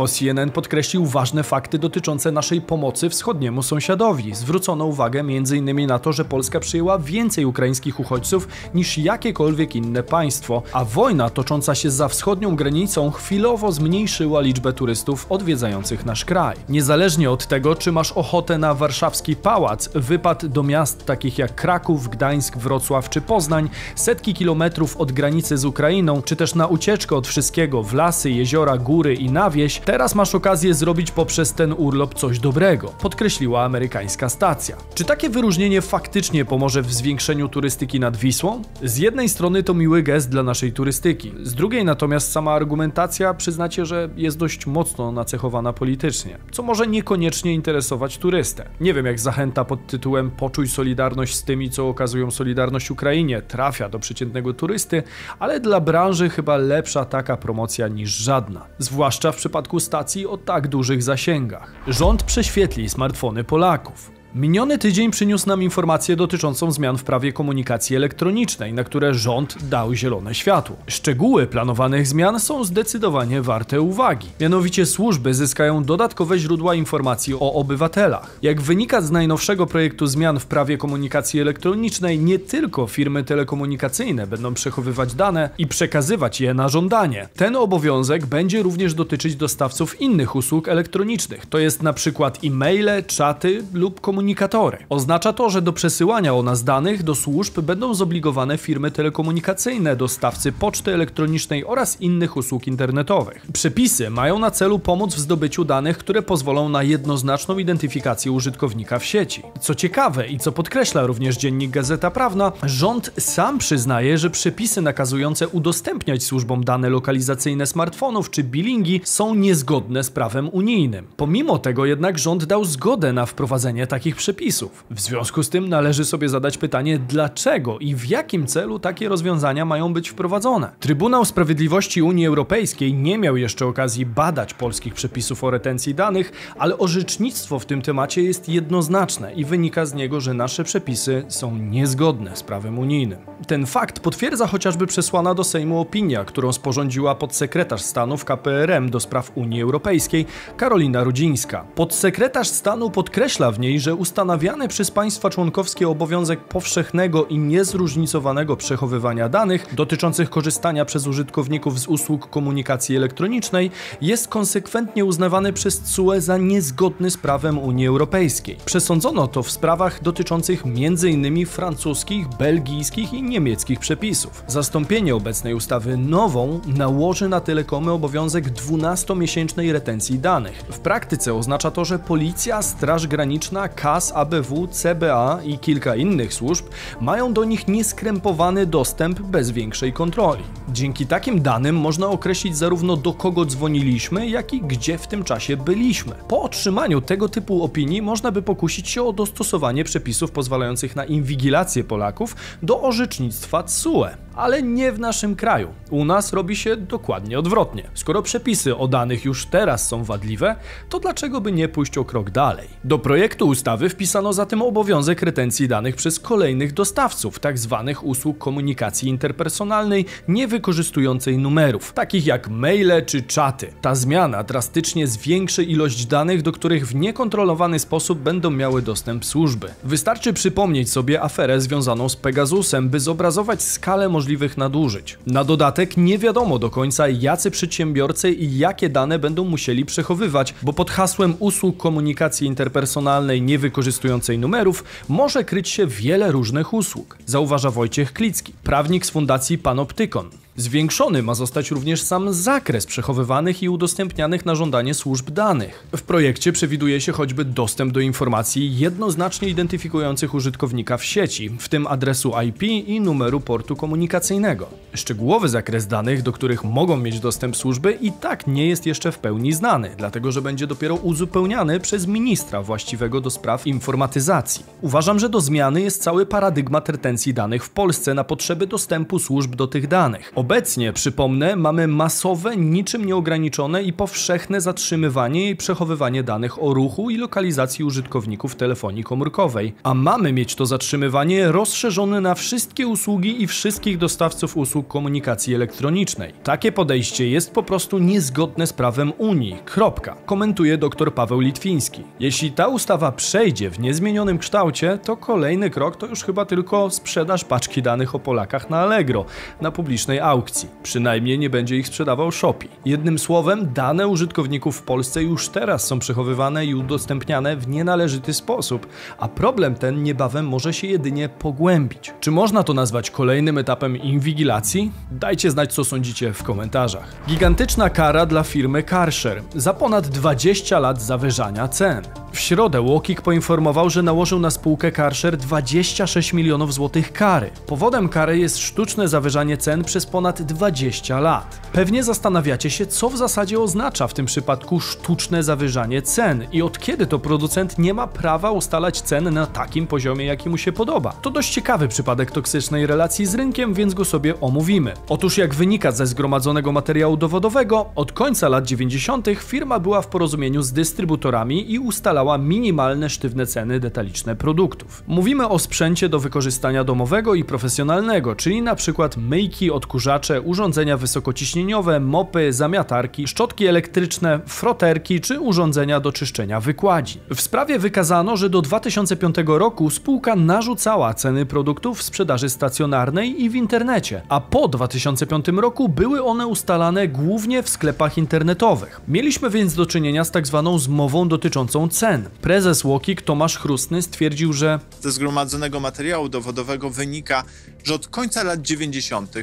CNN 0.09 0.51
podkreślił 0.51 1.07
ważne 1.07 1.43
fakty 1.43 1.79
dotyczące 1.79 2.33
naszej 2.33 2.61
pomocy 2.61 3.11
wschodniemu 3.11 3.63
sąsiadowi. 3.63 4.35
Zwrócono 4.35 4.85
uwagę 4.85 5.21
m.in. 5.21 5.87
na 5.87 5.99
to, 5.99 6.13
że 6.13 6.25
Polska 6.25 6.61
przyjęła 6.61 6.99
więcej 6.99 7.45
ukraińskich 7.45 8.01
uchodźców 8.01 8.49
niż 8.75 8.99
jakiekolwiek 8.99 9.77
inne 9.77 10.03
państwo, 10.03 10.63
a 10.73 10.85
wojna 10.85 11.31
tocząca 11.31 11.75
się 11.75 11.91
za 11.91 12.09
wschodnią 12.09 12.57
granicą 12.57 13.11
chwilowo 13.11 13.73
zmniejszyła 13.73 14.41
liczbę 14.41 14.73
turystów 14.73 15.27
odwiedzających 15.29 16.07
nasz 16.07 16.25
kraj. 16.25 16.57
Niezależnie 16.69 17.31
od 17.31 17.47
tego, 17.47 17.75
czy 17.75 17.93
masz 17.93 18.13
ochotę 18.13 18.59
na 18.59 18.75
warszawski 18.75 19.37
pałac, 19.37 19.89
wypad 19.95 20.47
do 20.47 20.63
miast 20.63 21.07
takich 21.07 21.39
jak 21.39 21.55
Kraków, 21.55 22.09
Gdańsk, 22.09 22.57
Wrocław 22.57 23.11
czy 23.11 23.21
Poznań, 23.21 23.71
setki 23.95 24.35
kilometrów 24.35 24.97
od 24.97 25.13
granicy 25.13 25.59
z 25.59 25.65
Ukrainą, 25.65 26.23
czy 26.23 26.37
też 26.37 26.55
na 26.55 26.67
ucieczkę 26.67 27.17
od 27.17 27.27
wszystkiego 27.27 27.83
w 27.83 27.95
lasy, 27.95 28.31
jeziora, 28.31 28.79
góry 28.79 29.15
i 29.15 29.31
na 29.31 29.51
wieś, 29.61 29.81
teraz 29.81 30.15
masz 30.15 30.35
okazję 30.35 30.75
zrobić 30.75 31.11
poprzez 31.11 31.53
ten 31.55 31.73
urlop 31.73 32.15
coś 32.15 32.39
dobrego, 32.39 32.89
podkreśliła 32.89 33.65
amerykańska 33.65 34.29
stacja. 34.29 34.77
Czy 34.95 35.05
takie 35.05 35.31
wyróżnienie 35.31 35.83
faktycznie 35.83 36.45
pomoże 36.45 36.83
w 36.83 36.93
zwiększeniu 36.93 37.49
turystyki 37.49 38.01
nad 38.01 38.17
Wisłą? 38.17 38.63
Z 38.83 38.99
jednej 38.99 39.29
strony 39.29 39.63
to 39.63 39.75
miły 39.75 40.03
gest 40.03 40.31
dla 40.31 40.43
naszej 40.43 40.73
turystyki, 40.73 41.33
z 41.43 41.55
drugiej 41.55 41.85
natomiast 41.85 42.33
sama 42.33 42.53
argumentacja 42.53 43.35
przyznacie, 43.35 43.87
że 43.87 44.09
jest 44.17 44.39
dość 44.39 44.67
mocno 44.67 45.13
nacechowana 45.13 45.73
politycznie, 45.73 46.39
co 46.53 46.63
może 46.63 46.87
niekoniecznie 46.87 47.55
interesować 47.55 48.19
turystę. 48.19 48.69
Nie 48.81 48.95
wiem 48.95 49.07
jak 49.07 49.21
zachęta 49.21 49.65
pod 49.65 49.87
tytułem 49.87 50.31
Poczuj 50.31 50.69
solidarność 50.69 51.35
z 51.35 51.45
tymi, 51.45 51.71
co 51.71 51.89
okazują 51.89 52.31
solidarność 52.31 52.91
Ukrainie, 52.91 53.43
trafia 53.43 53.89
do 53.89 53.99
przeciętnego 53.99 54.55
turysty, 54.55 55.03
ale 55.39 55.61
dla 55.61 55.81
branży 55.81 56.31
chyba 56.31 56.57
lepsza 56.57 57.05
taka 57.05 57.37
promocja 57.37 57.89
niż 57.89 58.11
żadna. 58.11 58.67
Zwłaszcza 58.79 59.33
w 59.33 59.40
przypadku 59.41 59.81
stacji 59.81 60.27
o 60.27 60.37
tak 60.37 60.69
dużych 60.69 61.03
zasięgach. 61.03 61.73
Rząd 61.89 62.23
prześwietli 62.23 62.89
smartfony 62.89 63.45
Polaków. 63.45 64.20
Miniony 64.35 64.79
tydzień 64.79 65.11
przyniósł 65.11 65.49
nam 65.49 65.63
informację 65.63 66.17
dotyczącą 66.17 66.73
zmian 66.73 66.99
w 66.99 67.05
prawie 67.05 67.33
komunikacji 67.33 67.97
elektronicznej, 67.97 68.73
na 68.73 68.85
które 68.85 69.15
rząd 69.15 69.69
dał 69.69 69.95
zielone 69.95 70.35
światło. 70.35 70.77
Szczegóły 70.87 71.47
planowanych 71.47 72.07
zmian 72.07 72.41
są 72.41 72.65
zdecydowanie 72.65 73.43
warte 73.43 73.81
uwagi. 73.81 74.29
Mianowicie 74.41 74.87
służby 74.87 75.35
zyskają 75.35 75.85
dodatkowe 75.85 76.39
źródła 76.39 76.75
informacji 76.75 77.35
o 77.35 77.53
obywatelach. 77.53 78.39
Jak 78.43 78.61
wynika 78.61 79.01
z 79.01 79.11
najnowszego 79.11 79.67
projektu 79.67 80.07
zmian 80.07 80.39
w 80.39 80.47
prawie 80.47 80.79
komunikacji 80.79 81.41
elektronicznej, 81.41 82.19
nie 82.19 82.39
tylko 82.39 82.87
firmy 82.87 83.25
telekomunikacyjne 83.25 84.27
będą 84.27 84.55
przechowywać 84.55 85.15
dane 85.15 85.51
i 85.59 85.67
przekazywać 85.67 86.41
je 86.41 86.55
na 86.55 86.69
żądanie. 86.69 87.29
Ten 87.37 87.57
obowiązek 87.57 88.27
będzie 88.27 88.63
również 88.63 88.95
dotyczyć 88.95 89.37
dostawców 89.37 90.01
innych 90.01 90.37
usług 90.37 90.69
elektronicznych, 90.69 91.47
to 91.47 91.59
jest 91.59 91.83
na 91.83 91.93
przykład 91.93 92.39
e-maile, 92.45 93.05
czaty 93.07 93.65
lub 93.73 94.01
komunikacje 94.01 94.20
komunikatory. 94.21 94.79
Oznacza 94.89 95.33
to, 95.33 95.51
że 95.51 95.63
do 95.63 95.73
przesyłania 95.73 96.35
o 96.35 96.43
nas 96.43 96.65
danych 96.65 97.03
do 97.03 97.15
służb 97.15 97.61
będą 97.61 97.95
zobligowane 97.95 98.59
firmy 98.59 98.91
telekomunikacyjne, 98.91 99.97
dostawcy 99.97 100.53
poczty 100.53 100.95
elektronicznej 100.95 101.65
oraz 101.65 102.01
innych 102.01 102.37
usług 102.37 102.67
internetowych. 102.67 103.47
Przepisy 103.53 104.11
mają 104.11 104.39
na 104.39 104.51
celu 104.51 104.79
pomóc 104.79 105.15
w 105.15 105.19
zdobyciu 105.19 105.65
danych, 105.65 105.99
które 105.99 106.23
pozwolą 106.23 106.69
na 106.69 106.83
jednoznaczną 106.83 107.59
identyfikację 107.59 108.33
użytkownika 108.33 108.99
w 108.99 109.05
sieci. 109.05 109.43
Co 109.61 109.75
ciekawe 109.75 110.29
i 110.29 110.39
co 110.39 110.53
podkreśla 110.53 111.07
również 111.07 111.37
dziennik 111.37 111.71
Gazeta 111.71 112.11
Prawna, 112.11 112.53
rząd 112.63 113.11
sam 113.19 113.59
przyznaje, 113.59 114.19
że 114.19 114.31
przepisy 114.31 114.83
nakazujące 114.83 115.49
udostępniać 115.49 116.25
służbom 116.25 116.65
dane 116.65 116.91
lokalizacyjne 116.91 117.67
smartfonów 117.67 118.31
czy 118.31 118.45
billingi 118.45 119.01
są 119.05 119.35
niezgodne 119.35 120.05
z 120.05 120.11
prawem 120.11 120.49
unijnym. 120.53 121.07
Pomimo 121.17 121.59
tego 121.59 121.87
jednak 121.87 122.19
rząd 122.19 122.45
dał 122.45 122.65
zgodę 122.65 123.13
na 123.13 123.27
wprowadzenie 123.27 123.87
takich 123.87 124.10
przepisów. 124.17 124.85
W 124.91 125.01
związku 125.01 125.43
z 125.43 125.49
tym 125.51 125.69
należy 125.69 126.05
sobie 126.05 126.29
zadać 126.29 126.59
pytanie, 126.59 126.99
dlaczego 126.99 127.79
i 127.79 127.95
w 127.95 128.07
jakim 128.07 128.47
celu 128.47 128.79
takie 128.79 129.09
rozwiązania 129.09 129.65
mają 129.65 129.93
być 129.93 130.09
wprowadzone. 130.09 130.71
Trybunał 130.81 131.25
Sprawiedliwości 131.25 132.03
Unii 132.03 132.27
Europejskiej 132.27 132.95
nie 132.95 133.19
miał 133.19 133.37
jeszcze 133.37 133.67
okazji 133.67 134.07
badać 134.07 134.55
polskich 134.55 134.95
przepisów 134.95 135.45
o 135.45 135.51
retencji 135.51 135.95
danych, 135.95 136.33
ale 136.59 136.79
orzecznictwo 136.79 137.59
w 137.59 137.67
tym 137.67 137.83
temacie 137.83 138.23
jest 138.23 138.49
jednoznaczne 138.49 139.35
i 139.35 139.45
wynika 139.45 139.87
z 139.87 139.95
niego, 139.95 140.21
że 140.21 140.35
nasze 140.35 140.65
przepisy 140.65 141.25
są 141.29 141.57
niezgodne 141.57 142.37
z 142.37 142.43
prawem 142.43 142.79
unijnym. 142.79 143.19
Ten 143.47 143.67
fakt 143.67 144.01
potwierdza 144.01 144.47
chociażby 144.47 144.87
przesłana 144.87 145.35
do 145.35 145.45
Sejmu 145.45 145.81
opinia, 145.81 146.25
którą 146.25 146.53
sporządziła 146.53 147.15
podsekretarz 147.15 147.83
stanu 147.83 148.17
w 148.17 148.25
KPRM 148.25 148.91
do 148.91 149.01
spraw 149.01 149.33
Unii 149.35 149.63
Europejskiej 149.63 150.27
Karolina 150.57 151.05
Rudzińska. 151.05 151.65
Podsekretarz 151.75 152.49
stanu 152.49 152.91
podkreśla 152.91 153.53
w 153.53 153.61
niej, 153.61 153.81
że 153.81 153.95
ustanawiany 154.01 154.69
przez 154.69 154.91
państwa 154.91 155.31
członkowskie 155.31 155.89
obowiązek 155.89 156.41
powszechnego 156.45 157.27
i 157.27 157.39
niezróżnicowanego 157.39 158.57
przechowywania 158.57 159.29
danych 159.29 159.75
dotyczących 159.75 160.31
korzystania 160.31 160.85
przez 160.85 161.07
użytkowników 161.07 161.81
z 161.81 161.87
usług 161.87 162.31
komunikacji 162.31 162.97
elektronicznej 162.97 163.71
jest 164.01 164.29
konsekwentnie 164.29 165.05
uznawany 165.05 165.53
przez 165.53 165.81
CUE 165.81 166.21
za 166.21 166.39
niezgodny 166.39 167.11
z 167.11 167.17
prawem 167.17 167.59
Unii 167.59 167.87
Europejskiej. 167.87 168.57
Przesądzono 168.65 169.29
to 169.29 169.43
w 169.43 169.51
sprawach 169.51 170.03
dotyczących 170.03 170.63
m.in. 170.67 171.47
francuskich, 171.47 172.29
belgijskich 172.29 173.13
i 173.13 173.23
niemieckich 173.23 173.79
przepisów. 173.79 174.45
Zastąpienie 174.47 175.15
obecnej 175.15 175.55
ustawy 175.55 175.97
nową 175.97 176.61
nałoży 176.67 177.29
na 177.29 177.41
telekomy 177.41 177.93
obowiązek 177.93 178.49
12-miesięcznej 178.53 179.73
retencji 179.73 180.19
danych. 180.19 180.65
W 180.71 180.79
praktyce 180.79 181.35
oznacza 181.35 181.71
to, 181.71 181.85
że 181.85 181.99
policja, 181.99 182.63
straż 182.63 183.07
graniczna, 183.07 183.69
KAS, 183.91 184.13
ABW, 184.15 184.69
CBA 184.71 185.39
i 185.45 185.59
kilka 185.59 185.97
innych 185.97 186.35
służb 186.35 186.67
mają 187.01 187.33
do 187.33 187.45
nich 187.45 187.69
nieskrępowany 187.69 188.67
dostęp 188.67 189.21
bez 189.21 189.51
większej 189.51 189.93
kontroli. 189.93 190.43
Dzięki 190.69 191.07
takim 191.07 191.43
danym 191.43 191.77
można 191.77 192.07
określić 192.07 192.57
zarówno 192.57 192.97
do 192.97 193.13
kogo 193.13 193.45
dzwoniliśmy, 193.45 194.29
jak 194.29 194.55
i 194.55 194.61
gdzie 194.61 194.99
w 194.99 195.07
tym 195.07 195.25
czasie 195.25 195.57
byliśmy. 195.57 196.15
Po 196.29 196.43
otrzymaniu 196.43 197.01
tego 197.01 197.29
typu 197.29 197.65
opinii 197.65 198.03
można 198.03 198.33
by 198.33 198.43
pokusić 198.43 198.89
się 198.89 199.03
o 199.03 199.13
dostosowanie 199.13 199.85
przepisów 199.85 200.31
pozwalających 200.31 200.97
na 200.97 201.05
inwigilację 201.05 201.85
Polaków 201.85 202.37
do 202.63 202.83
orzecznictwa 202.83 203.63
TSUE 203.63 204.09
ale 204.41 204.63
nie 204.63 204.93
w 204.93 205.01
naszym 205.01 205.37
kraju. 205.37 205.69
U 205.91 206.05
nas 206.05 206.33
robi 206.33 206.57
się 206.57 206.77
dokładnie 206.77 207.39
odwrotnie. 207.39 207.91
Skoro 207.95 208.23
przepisy 208.23 208.77
o 208.77 208.89
danych 208.89 209.25
już 209.25 209.47
teraz 209.47 209.89
są 209.89 210.05
wadliwe, 210.05 210.57
to 210.89 211.01
dlaczego 211.01 211.41
by 211.41 211.53
nie 211.53 211.69
pójść 211.69 211.99
o 211.99 212.05
krok 212.05 212.31
dalej? 212.31 212.69
Do 212.85 212.99
projektu 212.99 213.49
ustawy 213.49 213.89
wpisano 213.89 214.33
zatem 214.33 214.63
obowiązek 214.63 215.23
retencji 215.23 215.69
danych 215.69 215.97
przez 215.97 216.21
kolejnych 216.21 216.73
dostawców 216.73 217.39
tzw. 217.39 217.85
Tak 217.87 218.03
usług 218.03 218.39
komunikacji 218.39 219.09
interpersonalnej 219.09 220.07
nie 220.29 220.49
wykorzystującej 220.49 221.39
numerów, 221.39 221.93
takich 221.93 222.27
jak 222.27 222.49
maile 222.49 223.07
czy 223.07 223.23
czaty. 223.23 223.73
Ta 223.81 223.95
zmiana 223.95 224.43
drastycznie 224.43 225.07
zwiększy 225.07 225.65
ilość 225.65 226.07
danych, 226.07 226.43
do 226.43 226.53
których 226.53 226.87
w 226.87 226.95
niekontrolowany 226.95 227.79
sposób 227.79 228.19
będą 228.19 228.51
miały 228.51 228.83
dostęp 228.83 229.25
służby. 229.25 229.69
Wystarczy 229.85 230.33
przypomnieć 230.33 230.91
sobie 230.91 231.23
aferę 231.23 231.61
związaną 231.61 232.09
z 232.09 232.17
Pegasusem, 232.17 232.89
by 232.89 233.01
zobrazować 233.01 233.63
skalę 233.63 234.09
możliwości 234.09 234.30
możliwych 234.31 234.57
nadużyć. 234.57 235.19
Na 235.27 235.45
dodatek 235.45 235.97
nie 235.97 236.19
wiadomo 236.19 236.59
do 236.59 236.71
końca, 236.71 237.09
jacy 237.09 237.51
przedsiębiorcy 237.51 238.31
i 238.31 238.59
jakie 238.59 238.89
dane 238.89 239.19
będą 239.19 239.45
musieli 239.45 239.85
przechowywać, 239.85 240.55
bo 240.63 240.73
pod 240.73 240.91
hasłem 240.91 241.35
usług 241.39 241.77
komunikacji 241.77 242.47
interpersonalnej 242.47 243.43
nie 243.43 243.59
wykorzystującej 243.59 244.39
numerów 244.39 244.85
może 245.09 245.45
kryć 245.45 245.69
się 245.69 245.87
wiele 245.87 246.33
różnych 246.33 246.75
usług, 246.75 247.17
zauważa 247.27 247.71
Wojciech 247.71 248.13
Klicki, 248.13 248.53
prawnik 248.65 249.07
z 249.07 249.11
Fundacji 249.11 249.59
Panoptykon. 249.59 250.31
Zwiększony 250.61 251.23
ma 251.23 251.35
zostać 251.35 251.71
również 251.71 252.03
sam 252.03 252.33
zakres 252.33 252.87
przechowywanych 252.87 253.63
i 253.63 253.69
udostępnianych 253.69 254.47
na 254.47 254.55
żądanie 254.55 254.95
służb 254.95 255.31
danych. 255.31 255.87
W 255.97 256.03
projekcie 256.03 256.53
przewiduje 256.53 257.01
się 257.01 257.13
choćby 257.13 257.45
dostęp 257.45 257.93
do 257.93 258.01
informacji 258.01 258.79
jednoznacznie 258.79 259.49
identyfikujących 259.49 260.35
użytkownika 260.35 260.97
w 260.97 261.05
sieci, 261.05 261.51
w 261.59 261.69
tym 261.69 261.87
adresu 261.87 262.33
IP 262.49 262.63
i 262.63 263.01
numeru 263.01 263.41
portu 263.41 263.77
komunikacyjnego. 263.77 264.67
Szczegółowy 264.95 265.49
zakres 265.49 265.87
danych, 265.87 266.23
do 266.23 266.33
których 266.33 266.65
mogą 266.65 266.97
mieć 266.97 267.21
dostęp 267.21 267.57
służby, 267.57 267.93
i 267.93 268.13
tak 268.13 268.47
nie 268.47 268.69
jest 268.69 268.87
jeszcze 268.87 269.13
w 269.13 269.19
pełni 269.19 269.53
znany, 269.53 269.91
dlatego 269.97 270.33
że 270.33 270.43
będzie 270.43 270.67
dopiero 270.67 270.95
uzupełniany 270.95 271.81
przez 271.81 272.07
ministra 272.07 272.63
właściwego 272.63 273.21
do 273.21 273.31
spraw 273.31 273.67
informatyzacji. 273.67 274.65
Uważam, 274.81 275.19
że 275.19 275.29
do 275.29 275.41
zmiany 275.41 275.81
jest 275.83 276.03
cały 276.03 276.27
paradygmat 276.27 276.89
retencji 276.89 277.35
danych 277.35 277.65
w 277.65 277.71
Polsce 277.71 278.15
na 278.15 278.25
potrzeby 278.25 278.67
dostępu 278.67 279.19
służb 279.19 279.55
do 279.55 279.67
tych 279.67 279.89
danych. 279.89 280.33
Obecnie, 280.51 280.93
przypomnę, 280.93 281.57
mamy 281.57 281.89
masowe, 281.89 282.57
niczym 282.57 283.05
nieograniczone 283.05 283.83
i 283.83 283.93
powszechne 283.93 284.61
zatrzymywanie 284.61 285.51
i 285.51 285.57
przechowywanie 285.57 286.23
danych 286.23 286.63
o 286.63 286.75
ruchu 286.75 287.11
i 287.11 287.17
lokalizacji 287.17 287.85
użytkowników 287.85 288.55
telefonii 288.55 289.05
komórkowej, 289.05 289.75
a 289.83 289.95
mamy 289.95 290.33
mieć 290.33 290.55
to 290.55 290.67
zatrzymywanie 290.67 291.53
rozszerzone 291.53 292.21
na 292.21 292.35
wszystkie 292.35 292.87
usługi 292.87 293.43
i 293.43 293.47
wszystkich 293.47 293.99
dostawców 293.99 294.57
usług 294.57 294.89
komunikacji 294.89 295.55
elektronicznej. 295.55 296.33
Takie 296.45 296.73
podejście 296.73 297.29
jest 297.29 297.53
po 297.53 297.63
prostu 297.63 297.99
niezgodne 297.99 298.67
z 298.67 298.73
prawem 298.73 299.13
Unii. 299.19 299.57
Kropka. 299.65 300.17
Komentuje 300.27 300.79
dr 300.79 301.15
Paweł 301.15 301.41
Litwiński. 301.41 302.03
Jeśli 302.21 302.53
ta 302.53 302.67
ustawa 302.69 303.13
przejdzie 303.13 303.71
w 303.71 303.81
niezmienionym 303.81 304.39
kształcie, 304.39 304.99
to 305.05 305.17
kolejny 305.17 305.71
krok 305.71 305.97
to 305.97 306.07
już 306.07 306.25
chyba 306.25 306.45
tylko 306.45 306.91
sprzedaż 306.91 307.45
paczki 307.45 307.83
danych 307.83 308.15
o 308.15 308.19
Polakach 308.19 308.71
na 308.71 308.81
Allegro, 308.81 309.25
na 309.61 309.71
publicznej 309.71 310.21
aukcji. 310.21 310.40
Przynajmniej 310.83 311.39
nie 311.39 311.51
będzie 311.51 311.77
ich 311.77 311.87
sprzedawał 311.87 312.33
Shopee. 312.33 312.69
Jednym 312.85 313.19
słowem, 313.19 313.73
dane 313.73 314.09
użytkowników 314.09 314.77
w 314.77 314.83
Polsce 314.83 315.23
już 315.23 315.49
teraz 315.49 315.87
są 315.87 315.99
przechowywane 315.99 316.67
i 316.67 316.75
udostępniane 316.75 317.57
w 317.57 317.69
nienależyty 317.69 318.33
sposób, 318.35 318.87
a 319.19 319.29
problem 319.29 319.75
ten 319.75 320.03
niebawem 320.03 320.49
może 320.49 320.73
się 320.73 320.87
jedynie 320.87 321.29
pogłębić. 321.29 322.15
Czy 322.21 322.31
można 322.31 322.63
to 322.63 322.75
nazwać 322.75 323.11
kolejnym 323.11 323.59
etapem 323.59 323.97
inwigilacji? 323.97 324.93
Dajcie 325.11 325.51
znać, 325.51 325.73
co 325.73 325.85
sądzicie 325.85 326.33
w 326.33 326.43
komentarzach. 326.43 327.15
Gigantyczna 327.29 327.91
kara 327.91 328.27
dla 328.27 328.43
firmy 328.43 328.83
Karcher 328.83 329.43
za 329.55 329.75
ponad 329.75 330.09
20 330.09 330.79
lat 330.79 331.03
zawyżania 331.03 331.69
cen. 331.69 332.03
W 332.33 332.39
środę 332.39 332.81
Łokik 332.81 333.23
poinformował, 333.23 333.91
że 333.91 334.03
nałożył 334.03 334.41
na 334.41 334.51
spółkę 334.51 334.93
Karcher 334.93 335.37
26 335.37 336.33
milionów 336.33 336.75
złotych 336.75 337.13
kary. 337.13 337.51
Powodem 337.67 338.09
kary 338.09 338.39
jest 338.39 338.59
sztuczne 338.59 339.09
zawyżanie 339.09 339.57
cen 339.57 339.85
przez 339.85 340.07
ponad 340.07 340.20
20 340.23 341.21
lat. 341.21 341.61
Pewnie 341.73 342.05
zastanawiacie 342.05 342.71
się, 342.71 342.87
co 342.87 343.11
w 343.11 343.17
zasadzie 343.17 343.61
oznacza 343.61 344.07
w 344.07 344.15
tym 344.15 344.27
przypadku 344.27 344.81
sztuczne 344.81 345.43
zawyżanie 345.43 346.03
cen 346.03 346.47
i 346.53 346.63
od 346.63 346.79
kiedy 346.79 347.07
to 347.07 347.19
producent 347.19 347.79
nie 347.79 347.95
ma 347.95 348.07
prawa 348.07 348.51
ustalać 348.51 349.01
cen 349.01 349.35
na 349.35 349.47
takim 349.47 349.87
poziomie, 349.87 350.25
jaki 350.25 350.49
mu 350.49 350.59
się 350.59 350.73
podoba. 350.73 351.13
To 351.13 351.31
dość 351.31 351.51
ciekawy 351.51 351.89
przypadek 351.89 352.31
toksycznej 352.31 352.87
relacji 352.87 353.27
z 353.27 353.35
rynkiem, 353.35 353.75
więc 353.75 353.95
go 353.95 354.05
sobie 354.05 354.41
omówimy. 354.41 354.95
Otóż 355.09 355.39
jak 355.39 355.55
wynika 355.55 355.93
ze 355.93 356.07
zgromadzonego 356.07 356.73
materiału 356.73 357.17
dowodowego, 357.17 357.87
od 357.95 358.13
końca 358.13 358.49
lat 358.49 358.67
90. 358.67 359.29
firma 359.39 359.79
była 359.79 360.03
w 360.03 360.07
porozumieniu 360.07 360.63
z 360.63 360.73
dystrybutorami 360.73 361.73
i 361.73 361.79
ustalała 361.79 362.39
minimalne 362.39 363.11
sztywne 363.11 363.47
ceny 363.47 363.81
detaliczne 363.81 364.37
produktów. 364.37 365.05
Mówimy 365.07 365.49
o 365.49 365.59
sprzęcie 365.59 366.09
do 366.09 366.19
wykorzystania 366.19 366.85
domowego 366.85 367.35
i 367.35 367.45
profesjonalnego, 367.45 368.37
czyli 368.37 368.63
na 368.63 368.75
przykład 368.75 369.17
myjki, 369.17 369.71
odkurzacze, 369.71 370.10
urządzenia 370.45 370.97
wysokociśnieniowe, 370.97 372.01
mopy, 372.01 372.53
zamiatarki, 372.53 373.29
szczotki 373.29 373.67
elektryczne, 373.67 374.41
froterki 374.47 375.21
czy 375.21 375.41
urządzenia 375.41 376.01
do 376.01 376.13
czyszczenia 376.13 376.61
wykładzi. 376.61 377.19
W 377.35 377.41
sprawie 377.41 377.79
wykazano, 377.79 378.37
że 378.37 378.51
do 378.51 378.63
2005 378.63 379.37
roku 379.47 379.91
spółka 379.91 380.37
narzucała 380.37 381.15
ceny 381.15 381.47
produktów 381.47 381.99
w 381.99 382.03
sprzedaży 382.03 382.51
stacjonarnej 382.51 383.43
i 383.43 383.51
w 383.51 383.55
internecie, 383.55 384.23
a 384.29 384.41
po 384.41 384.69
2005 384.69 385.49
roku 385.49 385.89
były 385.89 386.25
one 386.25 386.47
ustalane 386.47 387.09
głównie 387.09 387.63
w 387.63 387.69
sklepach 387.69 388.19
internetowych. 388.19 389.01
Mieliśmy 389.09 389.51
więc 389.51 389.75
do 389.75 389.87
czynienia 389.87 390.25
z 390.25 390.31
tak 390.31 390.47
zwaną 390.47 390.79
zmową 390.79 391.29
dotyczącą 391.29 391.89
cen. 391.89 392.29
Prezes 392.41 392.85
Łokik 392.85 393.23
Tomasz 393.23 393.59
Chrustny 393.59 394.03
stwierdził, 394.03 394.53
że 394.53 394.81
ze 395.01 395.13
zgromadzonego 395.13 395.81
materiału 395.81 396.29
dowodowego 396.29 396.91
wynika, 396.91 397.45
że 397.85 397.95
od 397.95 398.09
końca 398.09 398.43
lat 398.43 398.63
90. 398.63 399.35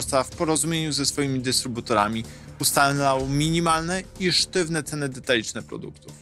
przedsiębiorca 0.00 0.22
w 0.24 0.36
porozumieniu 0.36 0.92
ze 0.92 1.06
swoimi 1.06 1.40
dystrybutorami 1.40 2.24
ustalał 2.60 3.28
minimalne 3.28 4.02
i 4.20 4.32
sztywne 4.32 4.82
ceny 4.82 5.08
detaliczne 5.08 5.62
produktów. 5.62 6.12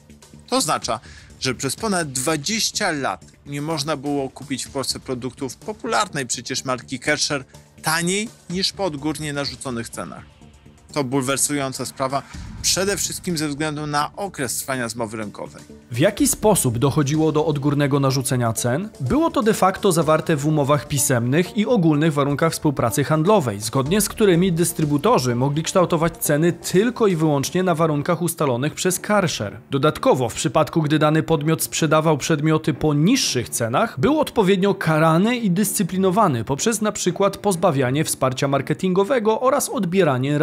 To 0.46 0.56
oznacza, 0.56 1.00
że 1.40 1.54
przez 1.54 1.76
ponad 1.76 2.12
20 2.12 2.92
lat 2.92 3.24
nie 3.46 3.62
można 3.62 3.96
było 3.96 4.30
kupić 4.30 4.66
w 4.66 4.70
Polsce 4.70 5.00
produktów 5.00 5.56
popularnej 5.56 6.26
przecież 6.26 6.64
marki 6.64 6.98
Kersher 6.98 7.44
taniej 7.82 8.28
niż 8.50 8.72
po 8.72 8.84
odgórnie 8.84 9.32
narzuconych 9.32 9.88
cenach. 9.88 10.37
To 10.92 11.04
bulwersująca 11.04 11.86
sprawa, 11.86 12.22
przede 12.62 12.96
wszystkim 12.96 13.38
ze 13.38 13.48
względu 13.48 13.86
na 13.86 14.10
okres 14.16 14.56
trwania 14.56 14.88
zmowy 14.88 15.16
rynkowej. 15.16 15.62
W 15.90 15.98
jaki 15.98 16.28
sposób 16.28 16.78
dochodziło 16.78 17.32
do 17.32 17.46
odgórnego 17.46 18.00
narzucenia 18.00 18.52
cen? 18.52 18.88
Było 19.00 19.30
to 19.30 19.42
de 19.42 19.54
facto 19.54 19.92
zawarte 19.92 20.36
w 20.36 20.46
umowach 20.46 20.88
pisemnych 20.88 21.56
i 21.56 21.66
ogólnych 21.66 22.12
warunkach 22.12 22.52
współpracy 22.52 23.04
handlowej, 23.04 23.60
zgodnie 23.60 24.00
z 24.00 24.08
którymi 24.08 24.52
dystrybutorzy 24.52 25.34
mogli 25.34 25.62
kształtować 25.62 26.16
ceny 26.16 26.52
tylko 26.52 27.06
i 27.06 27.16
wyłącznie 27.16 27.62
na 27.62 27.74
warunkach 27.74 28.22
ustalonych 28.22 28.74
przez 28.74 29.00
Karcher. 29.00 29.56
Dodatkowo, 29.70 30.28
w 30.28 30.34
przypadku 30.34 30.82
gdy 30.82 30.98
dany 30.98 31.22
podmiot 31.22 31.62
sprzedawał 31.62 32.18
przedmioty 32.18 32.74
po 32.74 32.94
niższych 32.94 33.48
cenach, 33.48 34.00
był 34.00 34.20
odpowiednio 34.20 34.74
karany 34.74 35.36
i 35.36 35.50
dyscyplinowany 35.50 36.44
poprzez 36.44 36.82
na 36.82 36.92
przykład 36.92 37.36
pozbawianie 37.36 38.04
wsparcia 38.04 38.48
marketingowego 38.48 39.40
oraz 39.40 39.68
odbieranie 39.68 40.38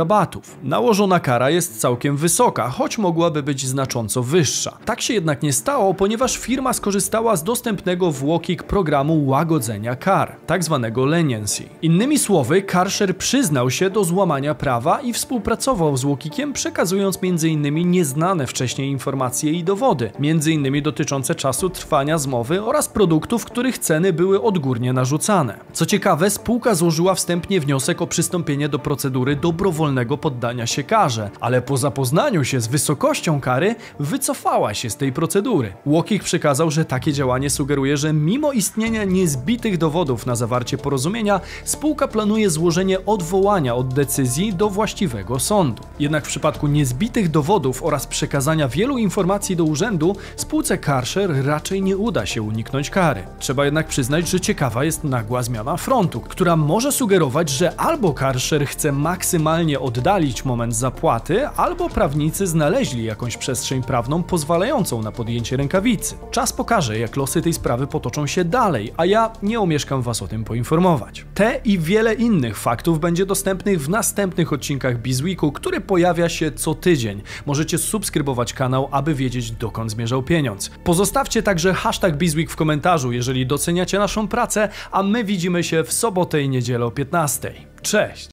Nałożona 0.64 1.20
kara 1.20 1.50
jest 1.50 1.80
całkiem 1.80 2.18
wysoka, 2.18 2.70
choć 2.70 2.98
mogłaby 2.98 3.44
być 3.44 3.66
znacząco 3.68 4.24
wyższa. 4.24 4.78
Tak 4.86 5.02
się 5.02 5.14
jednak 5.14 5.44
nie 5.44 5.54
stało, 5.54 5.94
ponieważ 5.94 6.38
firma 6.38 6.74
skorzystała 6.74 7.36
z 7.36 7.44
dostępnego 7.44 8.12
w 8.12 8.24
Łokik 8.24 8.64
programu 8.64 9.26
łagodzenia 9.26 9.96
kar, 9.96 10.36
tak 10.48 10.64
zwanego 10.64 11.06
leniency. 11.06 11.64
Innymi 11.82 12.20
słowy, 12.20 12.62
Karcher 12.62 13.18
przyznał 13.18 13.70
się 13.70 13.90
do 13.90 14.04
złamania 14.04 14.56
prawa 14.56 15.02
i 15.02 15.14
współpracował 15.14 15.98
z 15.98 16.04
Łokikiem, 16.04 16.54
przekazując 16.54 17.20
m.in. 17.24 17.92
nieznane 17.92 18.48
wcześniej 18.48 18.92
informacje 18.92 19.52
i 19.52 19.64
dowody, 19.64 20.12
m.in. 20.20 20.84
dotyczące 20.84 21.36
czasu 21.36 21.70
trwania 21.70 22.18
zmowy 22.18 22.64
oraz 22.64 22.88
produktów, 22.90 23.46
których 23.46 23.78
ceny 23.78 24.14
były 24.14 24.42
odgórnie 24.42 24.94
narzucane. 24.94 25.60
Co 25.74 25.86
ciekawe, 25.86 26.30
spółka 26.30 26.76
złożyła 26.76 27.16
wstępnie 27.16 27.60
wniosek 27.60 28.02
o 28.02 28.08
przystąpienie 28.08 28.70
do 28.70 28.80
procedury 28.80 29.36
dobrowolnego 29.36 30.18
poddania 30.26 30.68
się 30.68 30.84
karze, 30.84 31.30
ale 31.40 31.62
po 31.62 31.78
zapoznaniu 31.78 32.44
się 32.44 32.60
z 32.62 32.68
wysokością 32.68 33.42
kary 33.42 33.76
wycofała 34.00 34.74
się 34.74 34.90
z 34.90 34.96
tej 34.96 35.12
procedury. 35.12 35.74
Łokik 35.86 36.24
przekazał, 36.24 36.72
że 36.72 36.86
takie 36.86 37.14
działanie 37.14 37.50
sugeruje, 37.50 37.98
że 37.98 38.14
mimo 38.14 38.52
istnienia 38.52 39.04
niezbitych 39.04 39.78
dowodów 39.78 40.26
na 40.26 40.36
zawarcie 40.36 40.78
porozumienia, 40.78 41.42
spółka 41.64 42.08
planuje 42.08 42.50
złożenie 42.50 43.06
odwołania 43.06 43.76
od 43.76 43.94
decyzji 43.94 44.54
do 44.54 44.70
właściwego 44.70 45.40
sądu. 45.40 45.84
Jednak 46.00 46.26
w 46.26 46.28
przypadku 46.28 46.68
niezbitych 46.68 47.32
dowodów 47.32 47.84
oraz 47.84 48.08
przekazania 48.08 48.68
wielu 48.68 48.98
informacji 48.98 49.56
do 49.56 49.64
urzędu, 49.64 50.16
spółce 50.36 50.78
Karcher 50.78 51.46
raczej 51.46 51.82
nie 51.82 51.98
uda 51.98 52.26
się 52.26 52.42
uniknąć 52.42 52.90
kary. 52.90 53.24
Trzeba 53.40 53.66
jednak 53.66 53.88
przyznać, 53.88 54.30
że 54.30 54.40
ciekawa 54.40 54.84
jest 54.84 55.04
nagła 55.04 55.44
zmiana 55.44 55.78
frontu, 55.78 56.22
która 56.22 56.56
może 56.56 56.92
sugerować, 56.92 57.50
że 57.50 57.80
albo 57.80 58.14
Karcher 58.14 58.68
chce 58.68 58.92
maksymalnie 58.92 59.80
oddalić 60.16 60.46
moment 60.46 60.76
zapłaty, 60.76 61.48
albo 61.48 61.90
prawnicy 61.90 62.48
znaleźli 62.48 63.04
jakąś 63.04 63.38
przestrzeń 63.38 63.84
prawną 63.84 64.24
pozwalającą 64.24 65.02
na 65.02 65.12
podjęcie 65.12 65.58
rękawicy. 65.58 66.16
Czas 66.32 66.54
pokaże, 66.54 67.00
jak 67.00 67.16
losy 67.16 67.42
tej 67.42 67.54
sprawy 67.54 67.88
potoczą 67.88 68.28
się 68.28 68.46
dalej, 68.46 68.94
a 68.98 69.06
ja 69.06 69.34
nie 69.44 69.60
omieszkam 69.60 70.02
Was 70.02 70.22
o 70.22 70.28
tym 70.28 70.44
poinformować. 70.44 71.26
Te 71.34 71.62
i 71.66 71.80
wiele 71.80 72.14
innych 72.14 72.58
faktów 72.58 73.00
będzie 73.00 73.26
dostępnych 73.26 73.82
w 73.82 73.90
następnych 73.90 74.54
odcinkach 74.54 75.02
Bizweeku, 75.02 75.52
który 75.52 75.82
pojawia 75.82 76.30
się 76.30 76.52
co 76.52 76.76
tydzień. 76.76 77.22
Możecie 77.46 77.78
subskrybować 77.78 78.54
kanał, 78.54 78.88
aby 78.92 79.14
wiedzieć 79.16 79.52
dokąd 79.52 79.92
zmierzał 79.92 80.24
pieniądz. 80.24 80.72
Pozostawcie 80.84 81.44
także 81.44 81.74
hashtag 81.74 82.18
Bizweek 82.18 82.52
w 82.52 82.56
komentarzu, 82.56 83.12
jeżeli 83.12 83.48
doceniacie 83.48 84.00
naszą 84.00 84.28
pracę, 84.28 84.70
a 84.92 85.04
my 85.04 85.24
widzimy 85.24 85.64
się 85.64 85.84
w 85.84 85.94
sobotę 85.94 86.42
i 86.42 86.50
niedzielę 86.50 86.86
o 86.86 86.92
15. 86.92 87.54
Cześć! 87.82 88.24